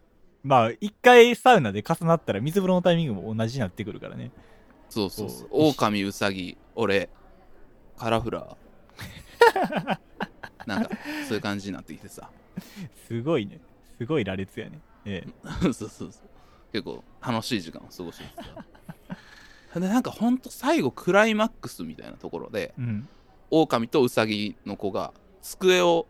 [0.46, 4.30] まあ一回サウナで重なったら水風呂のタイミングも同じになってくるからね。
[4.88, 5.48] そうそうそう。
[5.50, 7.08] お狼ウサギ俺
[7.98, 9.98] カラフラー。
[10.66, 10.90] なんか
[11.26, 12.30] そういう感じになってきてさ。
[13.08, 13.60] すごいね。
[13.98, 14.78] すごい羅列やね。
[15.04, 15.48] ええ。
[15.62, 16.12] そうそうそう。
[16.72, 18.24] 結構楽しい時間を過ごして
[19.72, 23.08] たでなんかほんと最後クライマックスみたいなところでうん。
[23.50, 26.06] 狼とウサギの子が机を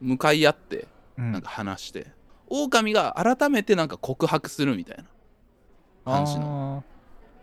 [0.00, 0.88] 向かい合って
[1.18, 1.32] うん。
[1.32, 2.06] なんか話して、
[2.50, 5.04] 狼が改めてなんか告白するみたいな。
[6.04, 6.84] 感じの。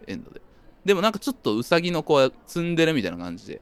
[0.07, 0.41] エンドで。
[0.83, 3.61] でもなんかちょっとウサギの子はツンデレみたいな感じで。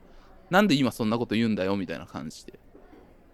[0.50, 2.60] なんで今そんなこと言うんだよみたいな感じで。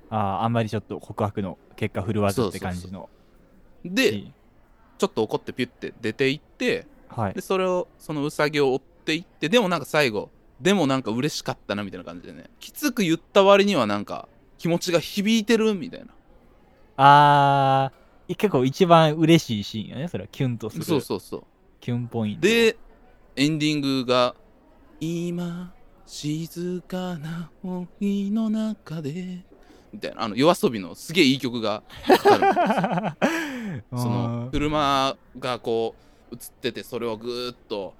[0.09, 3.09] あーあーあんまりちょっと告白の結果振るわずって感じの。
[3.83, 4.33] でいい
[4.97, 7.33] ちょっと怒ってピュッて出て行ってはい。
[7.33, 12.45] でそれをそのウサギを追っていってでもなんか最後でもなんか嬉しかったなみたいな感じでね。
[12.59, 16.07] きつく言った割にはなんか気持ちが響いてるみたいな。
[16.97, 17.98] あー
[18.35, 20.83] 結構一番嬉しいシーンやねそれはキュンとする。
[20.83, 21.43] そうそうそう。
[21.79, 22.41] キュンポイント。
[22.41, 22.77] で
[23.35, 24.35] エンディングが
[24.99, 25.73] 「今
[26.05, 29.45] 静かな森の中で」
[29.91, 34.03] みたいなあの夜遊びのすげえいい曲がかかるんですよ。
[34.03, 35.95] その車がこ
[36.31, 37.93] う映っててそれをぐーっと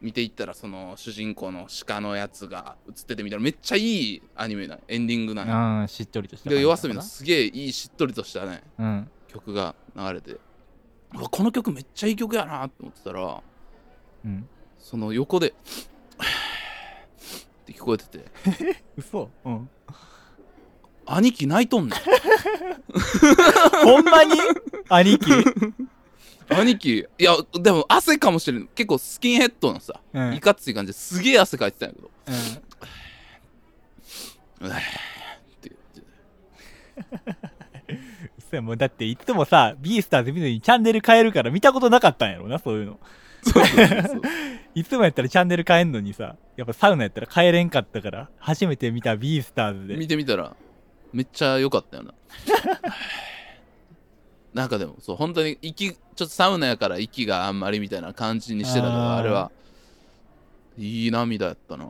[0.00, 5.54] 見ていったらその主人公の鹿のやつが映っててみたいなめっちゃいいアニメなエンディングなんや。
[5.82, 8.62] うんしっとりとした夜遊びのすげえいいしっとりとしたね。
[8.78, 10.36] うん曲が流れて
[11.30, 13.42] この曲めっちゃいい曲やなって思ってたら
[14.24, 14.48] うん。
[14.78, 15.52] その横で っ
[17.64, 18.24] て聞こえてて。
[18.96, 19.30] 嘘。
[19.44, 19.68] うん。
[21.06, 22.00] 兄貴泣いとんねん。
[23.84, 24.32] ほんまに？
[24.88, 25.30] 兄貴？
[26.54, 28.66] 兄貴いやでも汗かもしれん。
[28.68, 30.34] 結構スキンヘッドのさ、うん。
[30.34, 32.10] いかつい感じですげえ汗かいてたんやけど。
[32.26, 32.34] うん。
[32.34, 32.38] っ
[35.60, 35.76] て言
[37.18, 37.32] って
[38.52, 43.00] 嘘やもうだっていつもさビースターズ見るのにチャンネル変えるから見たことなかったんやろなそういうの。
[43.44, 44.22] そうそうそう
[44.76, 49.96] いつもやったらチャンネル変えんのにさやっぱサウナやったら変えれんかったから初めて見たビースターズで。
[49.96, 50.54] 見てみたら
[51.12, 52.14] めっちゃ良かったよな。
[54.54, 59.18] なんかでもそう本当に息ちょっとサウナやから息があんまりみたいな感じにしてたけどあー。
[59.18, 59.50] あれは
[60.76, 61.86] いい涙やったな。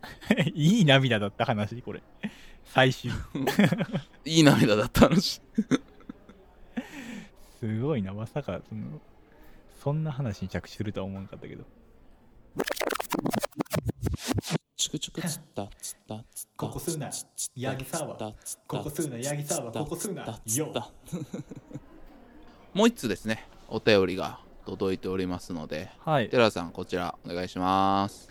[0.54, 2.02] いい涙だった話これ。
[2.64, 3.10] 最終。
[4.24, 5.40] いい涙だった話
[7.66, 8.12] すごいな。
[8.12, 9.00] まさかその
[9.82, 11.64] そんな話に着地するとは思わなかったけど。
[14.76, 17.10] チクチクつったつったつったここすな。
[17.56, 19.18] ヤギサワここすな。
[19.18, 20.24] ヤギサワここすな。
[20.54, 20.72] よ
[22.72, 23.48] もう一つですね。
[23.68, 25.90] お便りが届いておりますので。
[26.04, 26.28] はい。
[26.28, 28.28] 寺さんこちらお願いします。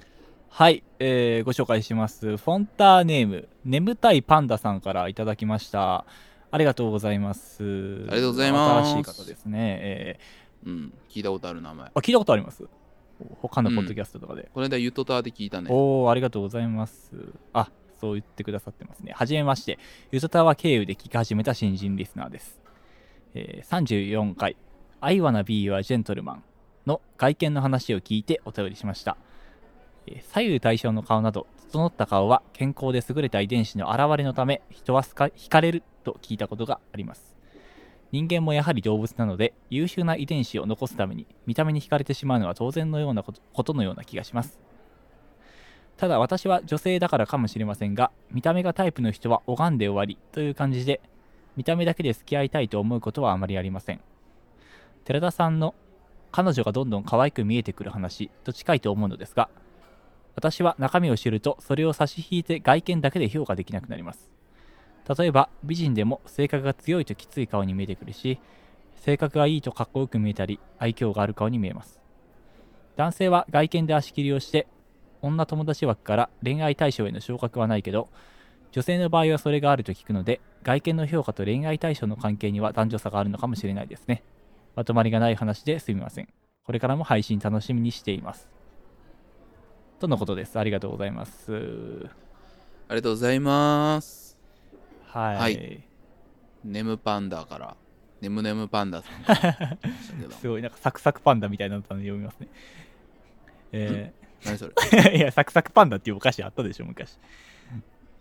[0.49, 2.37] はい、えーご紹介します。
[2.37, 6.05] フォンターネーム、眠たいパンダさんからいただきました。
[6.55, 7.63] ありがとうございます。
[7.63, 9.79] ありがとうございます新しい方ですね。
[9.81, 10.19] え
[10.65, 12.63] うん聞いたことある名前ーあ、聞いたことあります？
[13.41, 14.49] 他のポッドキャストとかで。
[14.53, 17.11] これでゆとたわで聞いたねおー、ありがとうございます。
[17.53, 19.11] あ、そう言ってくださってますね。
[19.13, 19.79] はじめまして、
[20.11, 22.57] ゆとたわ経由で聞き始めた新人リスナーです。
[23.33, 24.55] えー34回、
[25.01, 26.37] I wanna be your gentleman
[26.85, 29.17] の外見の話を聞いてお便りしました。
[30.07, 37.35] えー左右対称の顔など、整った顔は健康で優れた遺伝子の現れのため、人は惹かれると聞いたことがあります。
[38.11, 44.59] 人間もやはり動物なので、優秀な遺伝子を残すために、見た目に惹かれてしまうのは当然のようなことことのような気がします。
[45.97, 51.01] ただ私は女性だからかもしれませんが見た目がタイプの人は拝んで終わりという感じで
[51.55, 54.01] 見た目だけで付き合いたいと思うことはあまりありません
[55.05, 55.73] 寺田さんの
[56.31, 59.49] 彼女がどんどん可愛く見えてくる話と近いと思うのですが
[60.35, 64.29] 私は中身を知るとそれを差し引いて外見だけで評価できなくなります。
[65.17, 68.39] 例えば美人でも性格が強いときつい顔に見えてくるし
[68.95, 71.99] 性格がいいとかっこよく見えたり愛嬌がある顔に見えます。
[72.95, 74.67] 男性は外見で足切りをして
[75.21, 78.09] 女友達枠から恋愛対象への昇格はないけど
[78.71, 84.23] 女性の場合はそれがあると聞くので外見の評価と恋愛対象の関係には男女差があるのかもしれないですね。
[84.75, 86.27] まとまりがない話ですみません。
[86.63, 88.54] これからも配信楽しみにしています。
[89.99, 90.59] とのことです。
[90.59, 91.53] ありがとうございます。
[92.87, 94.37] ありがとうございます。
[95.07, 95.83] はい、はい。
[96.63, 97.75] ネムパンダから。
[98.21, 99.23] ネムネムパンダさん。
[99.23, 99.77] か ら
[100.39, 102.47] すごいなんかサクサクパンダみたいなの読みますね。
[103.71, 104.13] え
[104.45, 104.73] 何それ？
[104.73, 107.17] ー いやサクサクパンダっていうお菓子あったでしょ昔。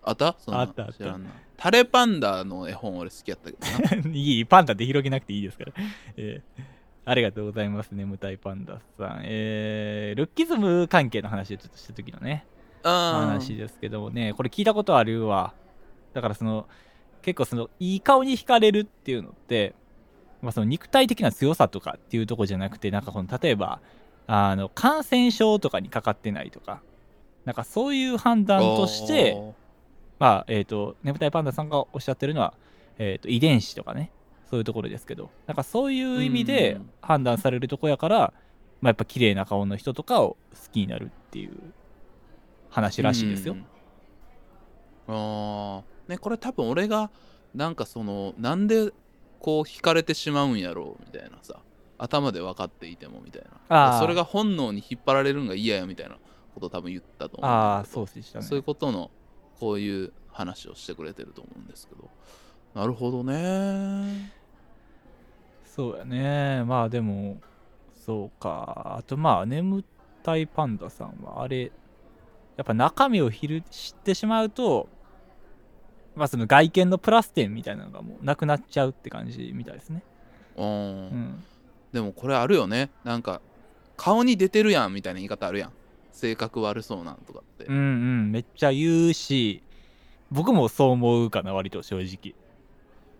[0.02, 0.36] あった？
[0.38, 1.18] そあったあった。
[1.56, 3.56] タレパンダの絵本俺好きやったけ
[3.96, 4.10] どな。
[4.14, 5.72] いい、パンダで広げなくていいですから。
[6.16, 6.62] えー
[7.06, 9.20] ありがとうございます、眠たいパンダさん。
[9.24, 12.46] えールッキズム関係の話をちょっとした時のね、
[12.82, 15.52] あ話ですけどもね、これ聞いたことあるわ。
[16.14, 16.66] だからその、
[17.22, 19.74] 結構その、いい顔に惹かれるっていうのって、
[20.40, 23.80] まあ、その肉体的な強さとかっていうところじゃなくて、なんかこの、例えば、
[24.26, 26.82] あの、感染症とかにかかってないとか、
[27.44, 29.38] なんかそういう判断として、
[30.18, 32.54] まあ、えっ、と、眠たいパンダさんがおっしゃってるのは、
[32.98, 34.10] えっ、と、遺伝子とかね、
[34.50, 36.90] そういうところですけど、なんかそういう意味でうん。
[37.00, 38.32] 判断されるとこやから、
[38.80, 41.52] まあ、やっぱ綺麗な顔の人とかを好きになるっていう
[42.70, 43.54] 話らしいですよ。
[43.54, 43.64] うん。
[45.08, 46.10] あー。
[46.10, 47.10] ねこれ多分俺が
[47.54, 48.92] なんかそのなんで
[49.40, 51.60] こう惹かれてしまうんやろうみたいなさ
[51.98, 53.98] 頭で分かっていてもみたいな。
[53.98, 56.18] それが本能に引っ張られるんが嫌やみたいな
[56.54, 57.48] ことを多分言ったと思うんだけど。
[57.48, 58.44] ああそうでしたね。
[58.44, 59.10] そういうことの
[59.58, 62.10] こういう話をしてくれてると思うんですけど
[62.74, 64.32] なるほどね。
[65.64, 66.64] そうやね。
[66.64, 67.40] まあでも
[67.94, 68.96] そうか。
[68.98, 69.84] あとまあ眠
[70.22, 71.70] たいパンダさんはあれ
[72.56, 74.88] やっぱ中身を知ってしまうと
[76.16, 80.02] まあその外見のプラス点みたいなのがもうなくなっちゃうって感じみたいですね。
[80.56, 80.66] うん。
[80.66, 80.70] う
[81.10, 81.44] ん。
[81.92, 82.90] でもこれあるよね。
[83.04, 83.40] なんか
[83.96, 85.72] 顔に出てるやんみたいな言い方あるやん。
[86.12, 88.32] 性格悪そうなんとかって、うんうん。
[88.32, 89.62] めっちゃ言うし
[90.30, 92.34] 僕もそう思うかな割と正直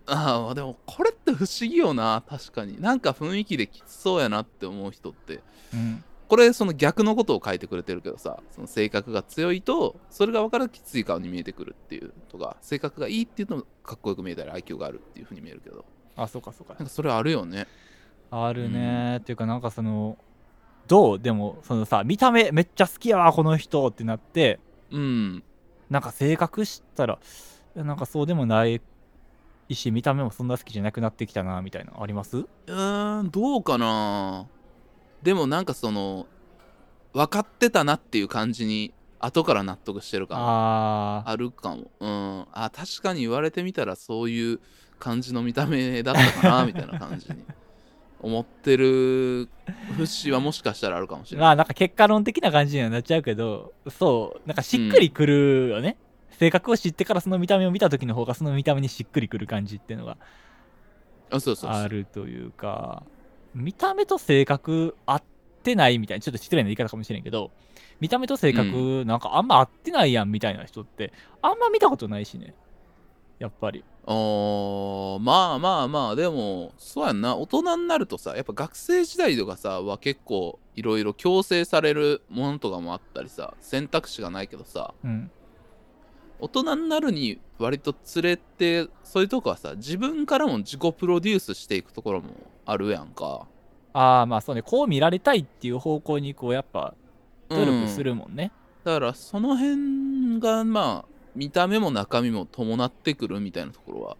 [0.07, 2.79] ああでもこれって不思議よな確かに。
[2.79, 5.41] なんか雰囲気できつそうやなって思う人って。
[5.73, 6.03] うん。
[6.27, 15.85] これその逆のことを書いてくれてるけどさその性格が強いとそれが分かるときつい顔に見えてくるっていうとか性格がいいっていうとかっこよく見えたり愛嬌があるっていうふうに見えるけど。
[16.15, 16.73] あそうかそうか。
[16.73, 17.67] なんかそれあるよね。
[18.31, 20.17] あるね、っていうかなんかその
[20.87, 21.19] どう？
[21.19, 24.59] でもそのさ見た目めっちゃ好きやわこの人ってなって。
[24.91, 25.43] うん。
[25.91, 27.19] なんか性格知ったら
[27.75, 28.81] なんかそうでもない
[29.73, 32.37] し見た目もそんな好きじゃなくなってきたなみたいなのあります？
[32.37, 34.45] うーんどうかな。
[35.23, 36.27] でもなんかその
[37.13, 41.29] 分かってたなっていう感じに後から納得してる感あー。
[41.29, 41.89] あるかも。
[41.99, 42.45] うん。
[42.51, 44.59] あ確かに言われてみたらそういう
[44.99, 47.43] 感じの見た目だったかなみたいな感じに。
[48.21, 49.49] 思ってる
[49.97, 51.45] 節はもしかしたらあるかもしれない。
[51.45, 55.97] まあなんか結果論的な感じにはなっちゃうけどそうなんかしっくりくるよね、
[56.37, 60.17] 性格を知ってからその見た目を見た時の方がその見た目にしっくりくる感じっていうのが
[61.71, 63.03] あるというか
[63.53, 65.23] 見た目と性格合っ
[65.63, 67.51] てないみたいなちょっと失礼な言い方かもしれんけど
[67.99, 72.53] 見た目と性格なんかあんま合ってないやんみたいな人ってあんま見たことないしね。
[73.39, 73.83] やっぱり。
[74.07, 77.35] あーまあまあまあでもそうやんな。
[77.35, 85.31] 大人になるとさやっぱ学生時代とかさは結構いろいろ強制されるものとかもあったりさ選択肢がないけどさうん
[86.39, 92.29] 大人になるに割と連れてそういうとこはさ自分からも自己プロデュースしていくところも
[92.65, 93.47] あるやんか。
[93.93, 94.61] ああまあそうね。
[94.61, 96.93] こう見られたいっていう方向にこうやっぱ
[97.49, 98.51] 努力すうんるもんね、
[98.83, 104.17] だからその辺がまあ見た目も中身も伴ってくるみたいなところは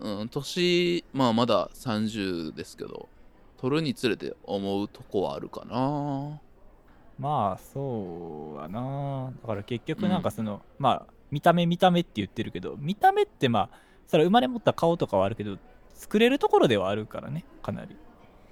[0.00, 3.08] うん年まあまだ30ですけど
[3.58, 6.40] 取るにつれて思うとこはあるかな。
[7.18, 9.32] まあそうやな。
[9.42, 15.58] だから結局なんかその、まあ見た目見た目って言ってるけど見た目ってまあそれは生まれ持った顔とかはあるけど
[15.94, 17.96] 作れるところではあるからねかなり。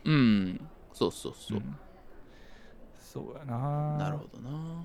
[0.04, 0.60] うん。
[0.92, 1.76] そうそうそう、ん。
[3.00, 3.96] そうやな。
[3.98, 4.84] なるほどな。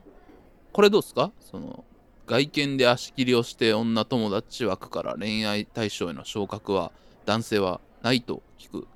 [0.71, 1.31] これどうですか？
[1.39, 1.83] その
[2.27, 6.91] 外見で足切りをして女友達枠から恋愛対象への昇格は
[7.25, 8.87] 男性はないと聞く。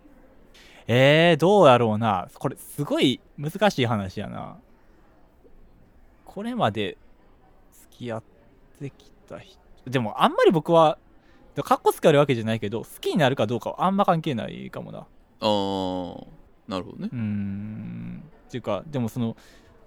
[0.86, 2.28] えー、どうやろうな。
[2.36, 4.58] これすごい難しい話やな。
[6.26, 6.98] これまで
[7.90, 8.33] 付き合って
[8.90, 9.60] きた人。
[9.88, 10.98] でもあんまり僕は
[11.64, 15.06] かっこつけあるわけじゃないけど好きになるかどうかはあんま関係ないかもな。
[15.40, 16.26] あー
[16.68, 17.10] なるほどね。
[17.12, 18.24] うーん。
[18.48, 19.36] っていうかでもその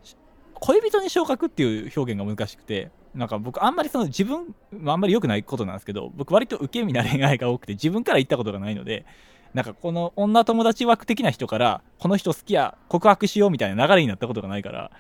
[0.03, 0.17] し
[0.55, 9.07] 恋人に昇格っていう表現が難しくてなんか僕あんまりその自分まああんまり良くないことなんですけど僕割と受け身な恋愛が多くて自分から言ったことがないので
[9.55, 14.91] なんかこの女友達枠的な人からこの人好きや告白しようみたいな流れになったことがないから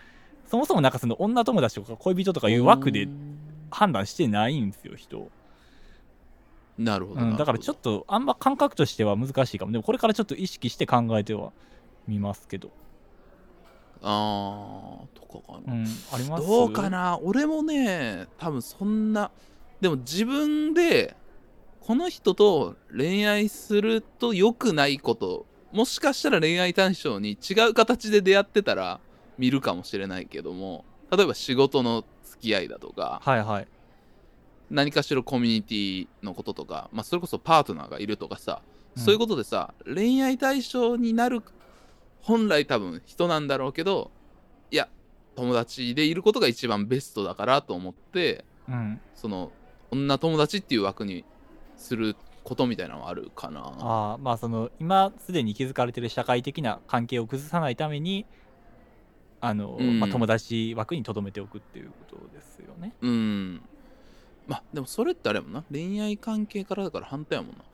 [0.47, 3.09] そもそもなんかその女友達とか恋人とかいう枠で
[3.71, 5.31] 判断してないんですよ人、
[6.79, 9.73] なるほど、うん、だからちょっとあんま感覚としては難しいかも。
[9.73, 11.53] でもこれからちょっと意識して考えては
[12.07, 12.71] みますけど。
[14.03, 16.47] あーとかかな、うん、あります？
[16.47, 17.19] どうかな？
[17.23, 19.31] 俺もね多分そんな
[19.81, 21.17] でも自分で
[21.81, 29.01] この人と恋愛すると良くないこともしかしたら恋愛対象に違う形で出会ってたら
[29.39, 32.05] 見るかもしれないけども例えば仕事の
[32.37, 33.69] 付き合いだとかはいはい。
[34.71, 38.63] 何かしらコミュニティのこととか、まあ、それこそパートナーがいるとかさ、
[38.97, 39.03] うん。
[39.03, 41.43] そういうことでさ恋愛対象になる
[42.23, 44.11] 本来多分人なんだろうけど
[44.71, 44.89] いや
[45.37, 49.01] 友達でいることが一番ベストだからと思ってうん。
[49.15, 49.53] その
[49.91, 51.25] 女友達っていう枠に
[51.77, 53.61] することみたいなのはあるかな。
[53.61, 58.25] ああまあその今すでに築かれてる社会的な関係を崩さないために
[59.47, 60.01] あの、うん。
[60.01, 62.93] まあ、友達枠にとどめておくっていうことですよね。
[63.01, 63.63] うん。
[64.49, 65.65] まあでもそれってあれやもんな。
[65.71, 67.65] 恋愛関係からだから反対やもんな。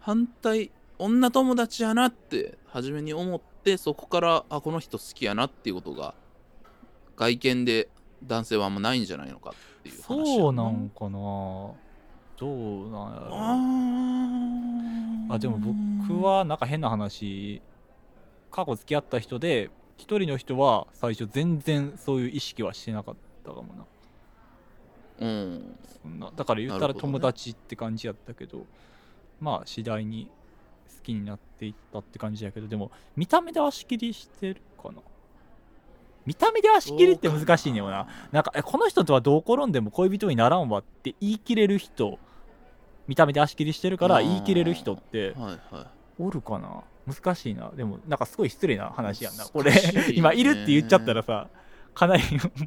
[0.00, 6.14] 反対女友達やなって初めに思ってそこからあこの人好きやなっていうことが
[7.16, 7.88] 外見で
[8.24, 11.72] 男性はあんまないんじゃないのかっていう話やそうなんかな。
[12.38, 13.28] どうなんやろ
[15.30, 17.62] ああでも僕はなんか変な話。
[18.50, 19.70] 過去付き合った人で
[20.00, 23.84] 一人の人は最初全然そういう意識はしてなかったかもな。
[25.26, 25.76] うん。
[26.02, 26.32] そんな。
[26.34, 28.64] だから言ったら友達って感じやったけど、
[29.40, 30.30] まあ次第に
[30.96, 35.02] 好きになっていったって感じやけどでも見た目で足切りしてるかな。
[36.24, 38.08] 見た目で足切りって難しいねよな。
[38.32, 42.18] なんかえこの人とはどう転んでも恋人にならんわって言い切れる人
[43.06, 45.86] 見た目で足切りしてるから言い切れる人ってはいはい。
[46.22, 47.70] おるかな難しいな。
[47.76, 49.44] でもなんかすごい失礼な話やんな。
[49.44, 49.72] これ
[50.14, 51.48] 今いるって言っちゃったらさ
[51.94, 52.22] かなり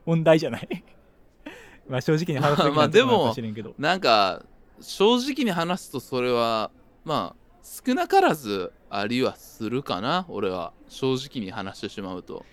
[0.06, 0.84] 問題じゃない？
[1.88, 4.44] まあ正直に話すべきなところなのかもしれんけど、なんか
[4.82, 6.72] 正直に話すとそれは
[7.06, 10.74] まあ少なからずありはするかな俺は。
[10.90, 12.46] 正直に話してしまうと。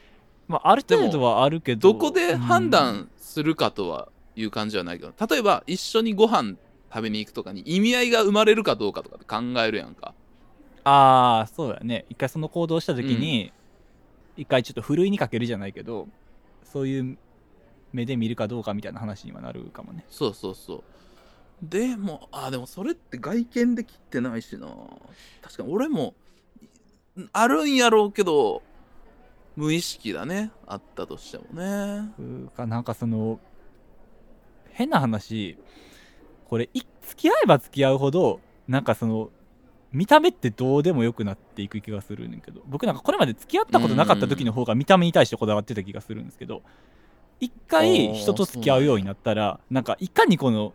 [0.49, 5.13] まあ、ある程度はあるけどどこで判断するかとはいう感じはないけど。
[5.29, 6.55] 例えば一緒にご飯
[6.93, 10.15] 食べに行くとかに意味合いが生まれるかどうかとかって考えるやんか
[10.85, 12.07] ああそうだね。
[12.09, 13.53] 一回その行動した時に、
[14.37, 16.09] 一回ちょっとふるいにかけるじゃないけど
[16.65, 17.19] そういう
[17.93, 20.05] 目で見るかどうかみたいな話にはなるかもね。
[20.09, 20.83] そうそうそう。
[21.63, 24.69] でもあでもそれって外見で切ってないしな。
[25.43, 26.15] 確かに俺も
[27.33, 28.63] あるんやろうけど
[29.57, 30.53] 無意識だね。
[30.67, 32.13] あったとしてもね。
[32.19, 33.41] うーかなんかその
[34.71, 35.59] 変な話。
[36.49, 39.31] これい付き合えば付き合うほどなんかその
[39.93, 42.63] 見た目ってどうでもよくなっていく気がするんだけど。
[42.67, 46.63] 僕なんかこれまで付き合ったことなかった時の方が見た目に対してこだわってた気がするんですけど
[47.41, 50.75] 一回人と付き合うようになったらなんかいかにこの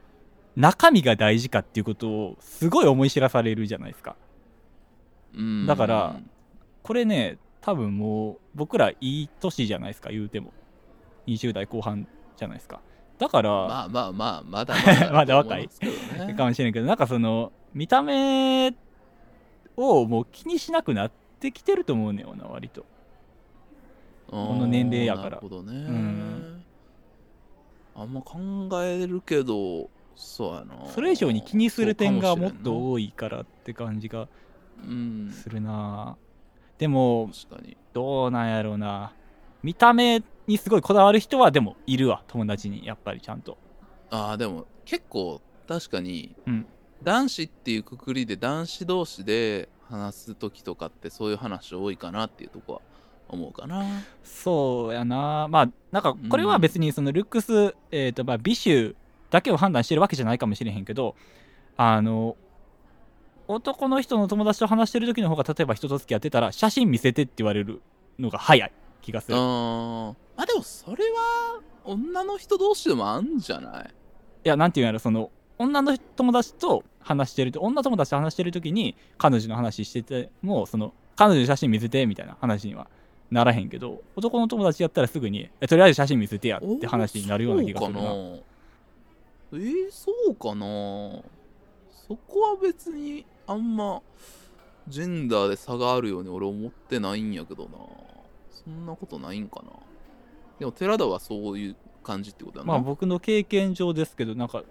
[0.56, 4.16] 中身が大事かっていうことをすごい思い知らされるじゃないですか。
[5.36, 5.66] うん。
[5.66, 6.20] だから
[6.84, 10.54] これね多分もう僕らいい年じゃないですか言うても。
[11.28, 12.08] 20代後半
[12.38, 12.82] じゃないですか。
[13.18, 14.76] だから、まあまあまあまだ
[15.12, 16.34] まだ若いと思うんですけどね。
[16.38, 18.74] かもしれんけどなんかその見た目
[19.78, 22.86] をもう気にしなくなってきてると思うねんよな割と。
[24.28, 25.30] この年齢やから。
[25.30, 26.64] なるほどね、ん。
[27.96, 28.38] あんま考
[28.84, 30.86] えるけどそうやな。
[30.88, 34.28] それ以上に気にする点がもっと多いからって感じが
[35.32, 36.18] するな。
[36.78, 37.78] でもうん確かに。
[37.94, 39.14] どうなんやろうな。
[39.64, 43.58] 見た目にすごいこだわる人はでもいるわ友達にやっぱりちゃんと。
[44.12, 46.66] ああでも結構確かに、うん
[47.06, 52.82] 男子っていうくくりで男子同士で話す時とかってそういう話多いかなっていうとこは
[53.30, 53.86] 思うかな。
[54.24, 55.48] そうやな。
[55.50, 58.96] まあなんかこれは別にそのルックス、えーとまあ、美醜
[59.30, 61.16] だけを判断してるわけじゃないかもしれへんけど
[61.78, 62.36] あの
[63.48, 67.82] 男の人の友達と話してる時の方が例えば人と付き合ってたら写真見せてって言われる
[68.18, 68.72] のが早い
[69.04, 69.38] 気がする。
[69.38, 73.94] いああでもそれは女の人同士でもあんじゃない？
[74.44, 82.88] やなんていうんやろその女の友達と話してると女友達と話してる時に彼女の話しててもその彼女の写真見せてみたいな話には
[83.32, 88.02] ならへんけど男の友達やったらすぐにえとりあえず写真見せてやって話になるような気がするな。
[88.02, 88.38] そうかな。
[89.54, 90.66] えー、そうかな。
[92.08, 94.02] そこは別にあんま
[94.88, 97.70] ジェンダーで差があるように俺思ってないんやけどな。
[98.52, 99.72] そんなことないんかな。
[100.60, 104.64] でも寺田はそういう感じってことやな、まあ僕の経験上ですけどなんか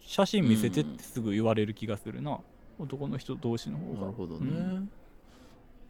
[0.00, 2.38] 写真見せてってすぐ言われる気がするな、
[2.78, 4.00] 男の人同士の方が。
[4.00, 4.90] なるほどね、うん。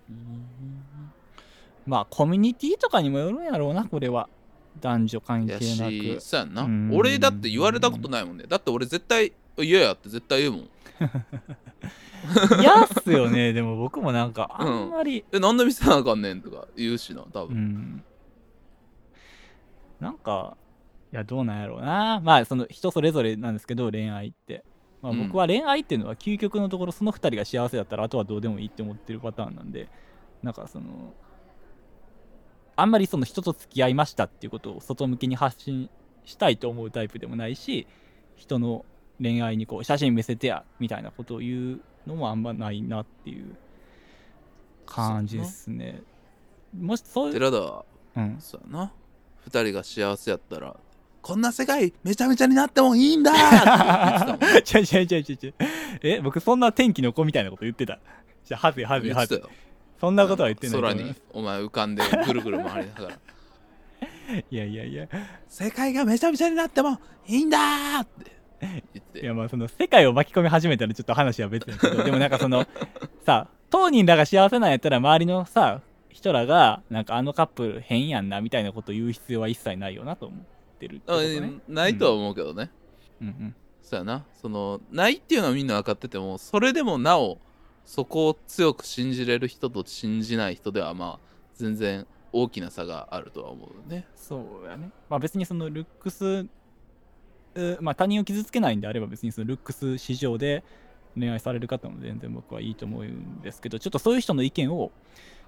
[0.09, 0.49] うん
[1.86, 4.28] まあコミュニティとかにもよるんやろうなこれは。
[4.80, 6.20] 男女関係やなく。
[6.20, 6.62] しそうやんな。
[6.62, 6.90] うん。
[6.92, 8.44] 俺だって言われたことないもんね。
[8.47, 10.68] だって俺絶対嫌やって絶対言うもん。
[12.61, 13.53] 嫌っすよね。
[13.53, 15.24] でも僕もなんかあんまり。
[15.32, 18.05] えなんで見せなあかんねんとか言うしな多う分、ん、
[20.01, 20.65] なんかい
[21.16, 22.20] やどうなんやろうな。
[22.22, 24.64] まあその人それぞれなんですけど恋愛って、
[25.02, 25.26] まあ、うん。
[25.28, 29.88] 僕は恋愛っていうのは究極のところその2人が幸せだったらあとはどうでもいいって思ってるパターンなんで
[30.42, 31.14] なんかその
[32.76, 35.90] あんまりその人と付き合いましたっていうことを外向きに発信
[36.24, 37.86] したいと思うタイプでもないし
[38.36, 38.84] 人の
[39.20, 43.56] 恋愛にこう写真見せてやみたいなことを言うのもあんまないなっていう
[44.84, 46.02] 感じですね。
[46.78, 47.84] もしそういう、寺田は
[48.16, 48.92] うん、そうやな。
[49.44, 50.76] 二人が幸せやったら
[51.26, 53.32] こんな世界めちゃめちゃになってもいいんだ。
[53.32, 55.54] って言ってたもんちゃう
[56.00, 57.98] え僕そんな天気の子みたいなこと言ってた？
[58.44, 59.42] じゃあはずいはずいはずい
[60.00, 63.18] そんなことは言ってないと空にお前浮かんでぐるぐる回りながら。
[64.50, 65.08] いやいやいや。
[65.48, 68.30] 世界がめちゃめちゃになってもいいんだーって。
[68.60, 69.18] 言って。
[69.18, 72.68] いやまあその世界を巻き込み始めたらちょっと話は別だけど でもなんかその
[73.24, 80.46] さ当人らが幸せなんやったら周りのさ人らがなんかあのカップル変やんなみたいなこと言う必要は一切ないよなと思う
[80.76, 81.60] ってるってことあね。
[81.66, 82.70] ないとは思うけどね、
[83.20, 83.28] うん。
[83.28, 84.24] うんそうやな。
[84.32, 87.38] そのないっていうのはみんな分かっててもそれでもなお
[87.84, 94.06] そこを強く信じれる人と信じない人ではまあ全然大きな差があるとは思うね。
[94.16, 94.90] そうやね。
[95.08, 96.46] まあ別にそのルックス
[97.54, 100.64] うまあ他人を傷つけないんであれば別にそのルックス市場で
[101.16, 104.90] 恋愛される方も全然僕はいいと思うんですけどちょっとそういう人の意見を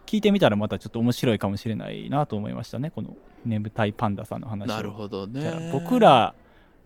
[0.08, 2.90] 聞いてみたらまたちょっと面白いかもしれないなと思いましたね。
[2.90, 4.74] この眠たいパンダさんの話を。
[4.74, 5.68] なるほどね。
[5.70, 6.34] 僕ら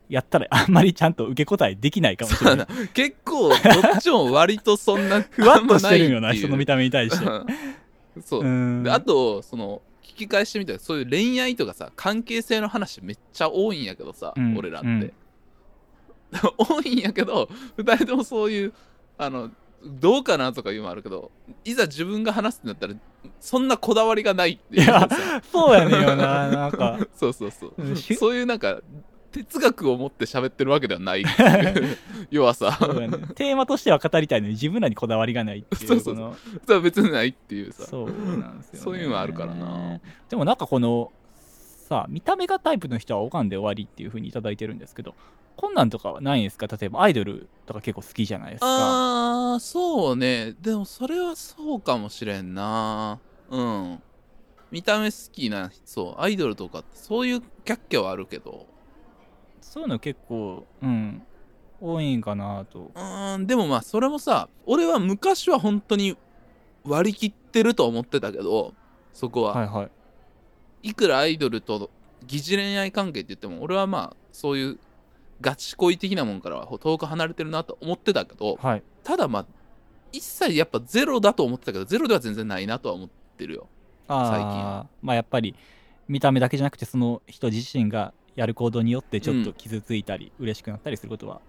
[0.08, 2.88] やったらあんまりちゃんと受け答えできないかもしれなない。
[2.92, 7.24] 結構どっちも割とそんなふわっとしてるんよな人の見た目に対して。
[8.26, 14.56] そう、あとその聞き返してみたらそういう恋愛とかさ関係性の話めっちゃ多いんやけどさ、うん。
[14.58, 15.12] 俺らって、うん。
[16.58, 18.72] 多いんやけど2人ともそういう
[19.16, 19.52] あの
[19.84, 21.30] どうかなとかいうのもあるけど
[21.64, 22.94] いざ自分が話すってなったら
[23.40, 24.82] そんなこだわりがないっていう。
[24.84, 26.98] いやさそうやねんよな なんか。
[27.14, 27.74] そうそうそう。
[27.96, 28.80] そういうなんか
[29.32, 31.24] 哲学を持って喋ってるわけではない
[32.30, 32.78] 弱さ。
[32.94, 33.08] ね。
[33.34, 36.80] テーマとしては語りたいのに自分らにこだわりがないっていうそうそうそう。
[36.80, 37.84] 別にないっていうさ。
[37.86, 40.00] そうなんですよ、ね、そういうのあるからな。
[40.28, 41.10] でもなんかこの
[41.92, 45.14] さ見た目がタイプの人はおかんで終わりっていう風にいただいてるんですけど
[45.56, 46.66] こんなんとかはないんですか？
[46.66, 48.66] 例えばアイドルとか結構好きじゃないですか。
[48.66, 50.54] あーそうね。
[50.62, 53.20] でもそれはそうかもしれんな。
[53.50, 54.02] うん。
[54.70, 58.66] 見た目好きなそうアイドルとかってそういうキャッキャはあるけど。
[59.60, 61.22] そういうの結構うん
[61.78, 62.90] 多いんかなと。
[62.94, 66.16] うーんでもまあそれもさ俺は昔は本当に
[66.84, 68.72] 割り切ってると思ってたけど
[69.12, 69.90] そこは、はいはい
[70.82, 71.90] いくらアイドルと
[72.26, 74.78] 疑似恋愛関係って言っても俺はまあそういう
[75.40, 78.82] ガチ恋的なもんからは遠く離れてるなと思ってたけどはい。
[79.02, 79.46] ただまあ
[80.12, 83.68] 一切やっぱゼロだと思ってたけどゼロでは全然ないなとは思ってるよ。
[84.08, 85.54] あ最近あまあやっぱり
[86.08, 91.40] 見た目だけじゃなくてその人自身がやる行動によってちょっと傷ついたり、嬉しくなったりすることは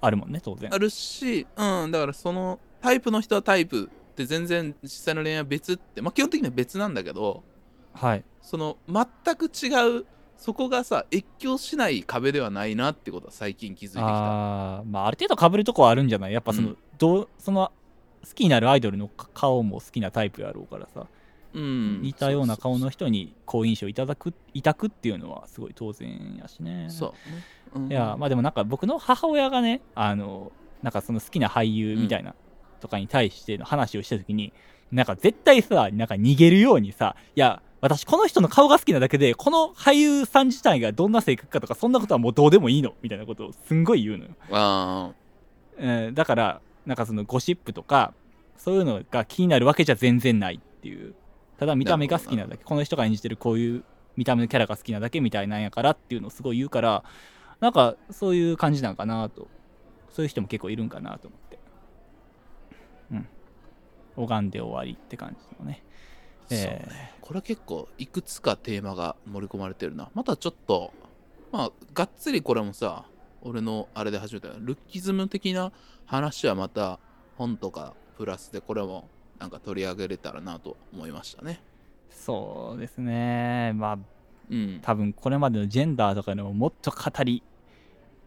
[0.00, 0.72] あるもんね当然。
[0.72, 7.42] あるしうんだからそのタイプの人はタイプって全然実際の恋愛は別ってまあ基本的には別なんだけど
[7.98, 8.24] はい。
[8.40, 14.06] その全く違うそこがさ越境しない壁ではないなってことは最近気づいてきた。
[14.06, 16.32] あーまあある程度被るとこはあるんじゃない？
[16.32, 16.76] やっぱその、うん。
[16.96, 17.72] どうその
[18.24, 21.06] 好きになるアイドルの顔も好きなタイプやろうからさ、
[21.54, 22.02] うん。
[22.02, 26.86] 似たような顔の人人に好印象いただくいたくっていうのはすごい当然やしね。
[26.90, 27.44] そうね、
[27.74, 27.92] うん。
[27.92, 32.34] いやまあでもなんか僕の母親がねあのなんかその好きな俳優みたいな
[32.80, 34.52] とかに対しての話をした時に、
[34.92, 44.30] なんか絶対さなんか逃げるようにさいや私この人の顔が好きなだけでこの俳優さん自体がどんな性格かとかそんなことはもうどうでもいいのみたいなことをすんごい言うのよ。
[44.50, 45.10] あ。
[45.78, 48.14] えーだからなんかそのゴシップとか
[48.56, 51.14] そういうのが気になるわけじゃ全然ないっていう。
[51.58, 53.84] ただ見た目が好きなだけこの人が演じてるこういう
[54.16, 57.04] 見た目のキャラが好きなだけみたいなんやからっていうのをすごい言うから
[57.60, 59.48] なんかそういう感じなんかなと。
[60.10, 61.58] そういう人も結構いるんかなと思って。
[63.12, 63.28] うん。
[64.16, 67.14] 拝んで終わりって感じのねーそうえね。
[67.20, 70.10] これ結構いくつかテーマが盛り込まれてるな。
[70.14, 70.92] またちょっと
[71.52, 73.04] まあがっつりこれもさ
[73.42, 75.72] 俺のあれで始めたルッキズム的な
[76.06, 76.98] 話はまた
[77.36, 81.60] 本とかプラスでこれもなんか取り上げれたらなと思いましたね。
[82.10, 83.72] そうですね。
[83.74, 83.98] まあ
[84.50, 84.80] うん。
[84.82, 87.42] 多分これまでのジェンダーとかでももっと語り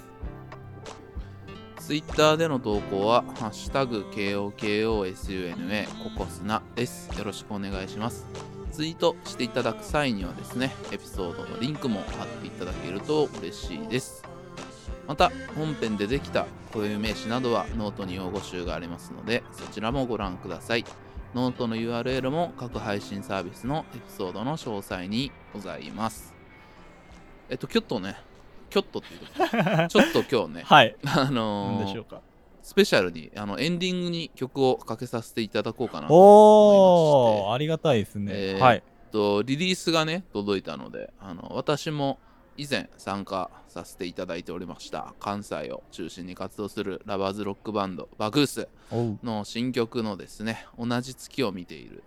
[1.80, 7.10] ツイッターでの投稿は、ハッシュタグ KOKOSUNA ココスナです。
[7.18, 8.26] よろしくお願いします。
[8.72, 14.24] ツイートしていただく際にはですね、エピソードのリンクも貼っていただけると嬉しいです。
[15.08, 20.86] また、本編でできた固有名詞などはノートに用語集がありますので、そちらもご覧ください。
[21.36, 26.34] ノートの URL も各配信サービスのエピソードの詳細にございます。
[27.50, 28.18] えっと、キョットね、
[28.70, 30.96] キョットっていうこと ちょっと今日ね、はい。
[31.06, 32.22] あのー何でしょうか。
[32.64, 38.32] スペシャルにあのエンディングに曲をかけさせていただこうかなとおー、ありがたいですね。
[38.34, 38.84] えーはい。
[39.12, 42.18] とリリースがね届いたのであの私も
[42.58, 48.68] 以前参加させていただいておりました関西を中心に活動するラバーズロックバンドバグース
[49.24, 52.04] の新曲のですね同じ月を見ている、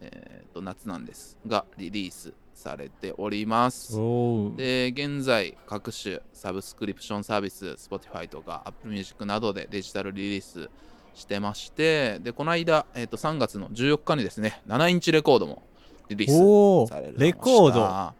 [0.00, 3.96] えーと夏なんですがリリースされております。
[4.56, 10.68] で現在各種サブスクリプションサービス Spotify とか Apple Music などでデジタルリリース
[11.14, 15.62] してましてでこの間、えー、と3月の14日にですね7インチレコードも
[16.08, 18.12] リリーおスされるーレコード。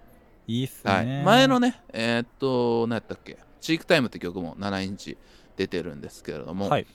[0.47, 3.39] いいっすね、はい、前のねえーっと何やったっけ？
[3.61, 5.17] チークタイムって曲も7インチ
[5.57, 6.87] 出てるんですけれども、はい。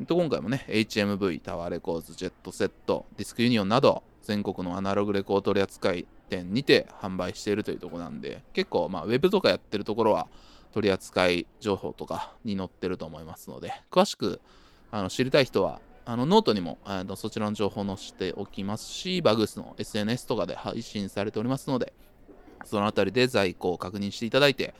[0.00, 5.94] えっと今回もね HMV タワーレコーズジェットセットディスクユニオンなど全国のアナログレコード取扱
[6.28, 10.28] 店にて販売しているというところなんで結構まあウェブとかやってるところは
[10.72, 11.26] 取扱
[11.60, 14.40] 情報とかに載ってると思いますので詳しく
[14.90, 21.92] あの知りたい人はあのノートにもあのそちらの情報を載せておきますしバグースの SNS とかで配信されておりますので
[22.64, 24.74] そのあたりで在庫を確認していただいて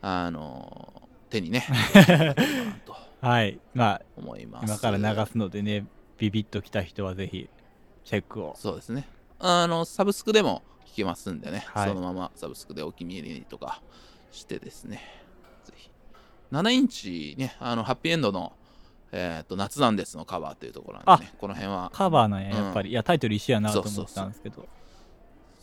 [0.00, 0.92] あの
[1.30, 1.66] 手にね
[3.22, 3.60] はい。
[3.72, 4.64] まあ思います。
[4.64, 5.86] 今から流すのでね
[6.18, 7.48] ビビッときた人はぜひ
[8.04, 8.54] チェックを。
[8.56, 9.06] そうですね。
[9.42, 11.88] あの、サブスクでも聞けますんでね、はい。
[11.88, 13.82] そのままサブスクでお気に入りにとか
[14.30, 15.00] してですね、
[15.64, 15.90] ぜひ。
[16.52, 18.52] 7インチね、あの、ハッピーエンドの、
[19.10, 22.64] えっ、と、夏なんですのカバーというところなんでね、この辺は、カバーなんやうん。
[22.64, 24.66] やっぱり、いやタイトル一緒やなと思ったんですけど。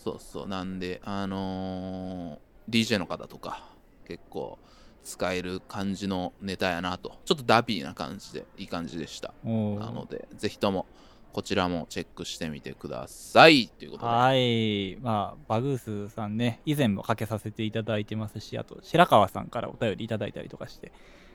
[0.03, 3.63] そうそう、なんで、あのー DJ の方とか、
[4.07, 4.59] 結構
[5.03, 9.33] 使える感じのネタやなと、ちょっとダビーな感じで、いい感じでした。
[9.43, 9.51] な
[9.91, 10.85] ので、ぜひとも、
[11.31, 13.67] こちらもチェックしてみてください。
[13.67, 14.09] ということで。
[14.09, 14.97] はい。
[15.01, 20.91] まあ、バグースさんね、以前もかけさせていただいてますし、あと、白川さんからお便りいただいたりとかして、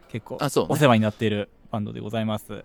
[0.08, 2.64] 結構あそうねお世話になっているバンドでございます。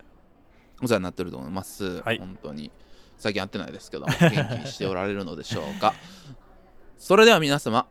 [0.82, 2.02] お世話になってると思います。
[2.02, 2.72] はい本当に。
[3.18, 5.94] 最近会ってないですけど、元気にしておられるのでしょうか。
[6.98, 7.88] それでは皆様、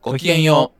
[0.00, 0.77] ごきげんよう。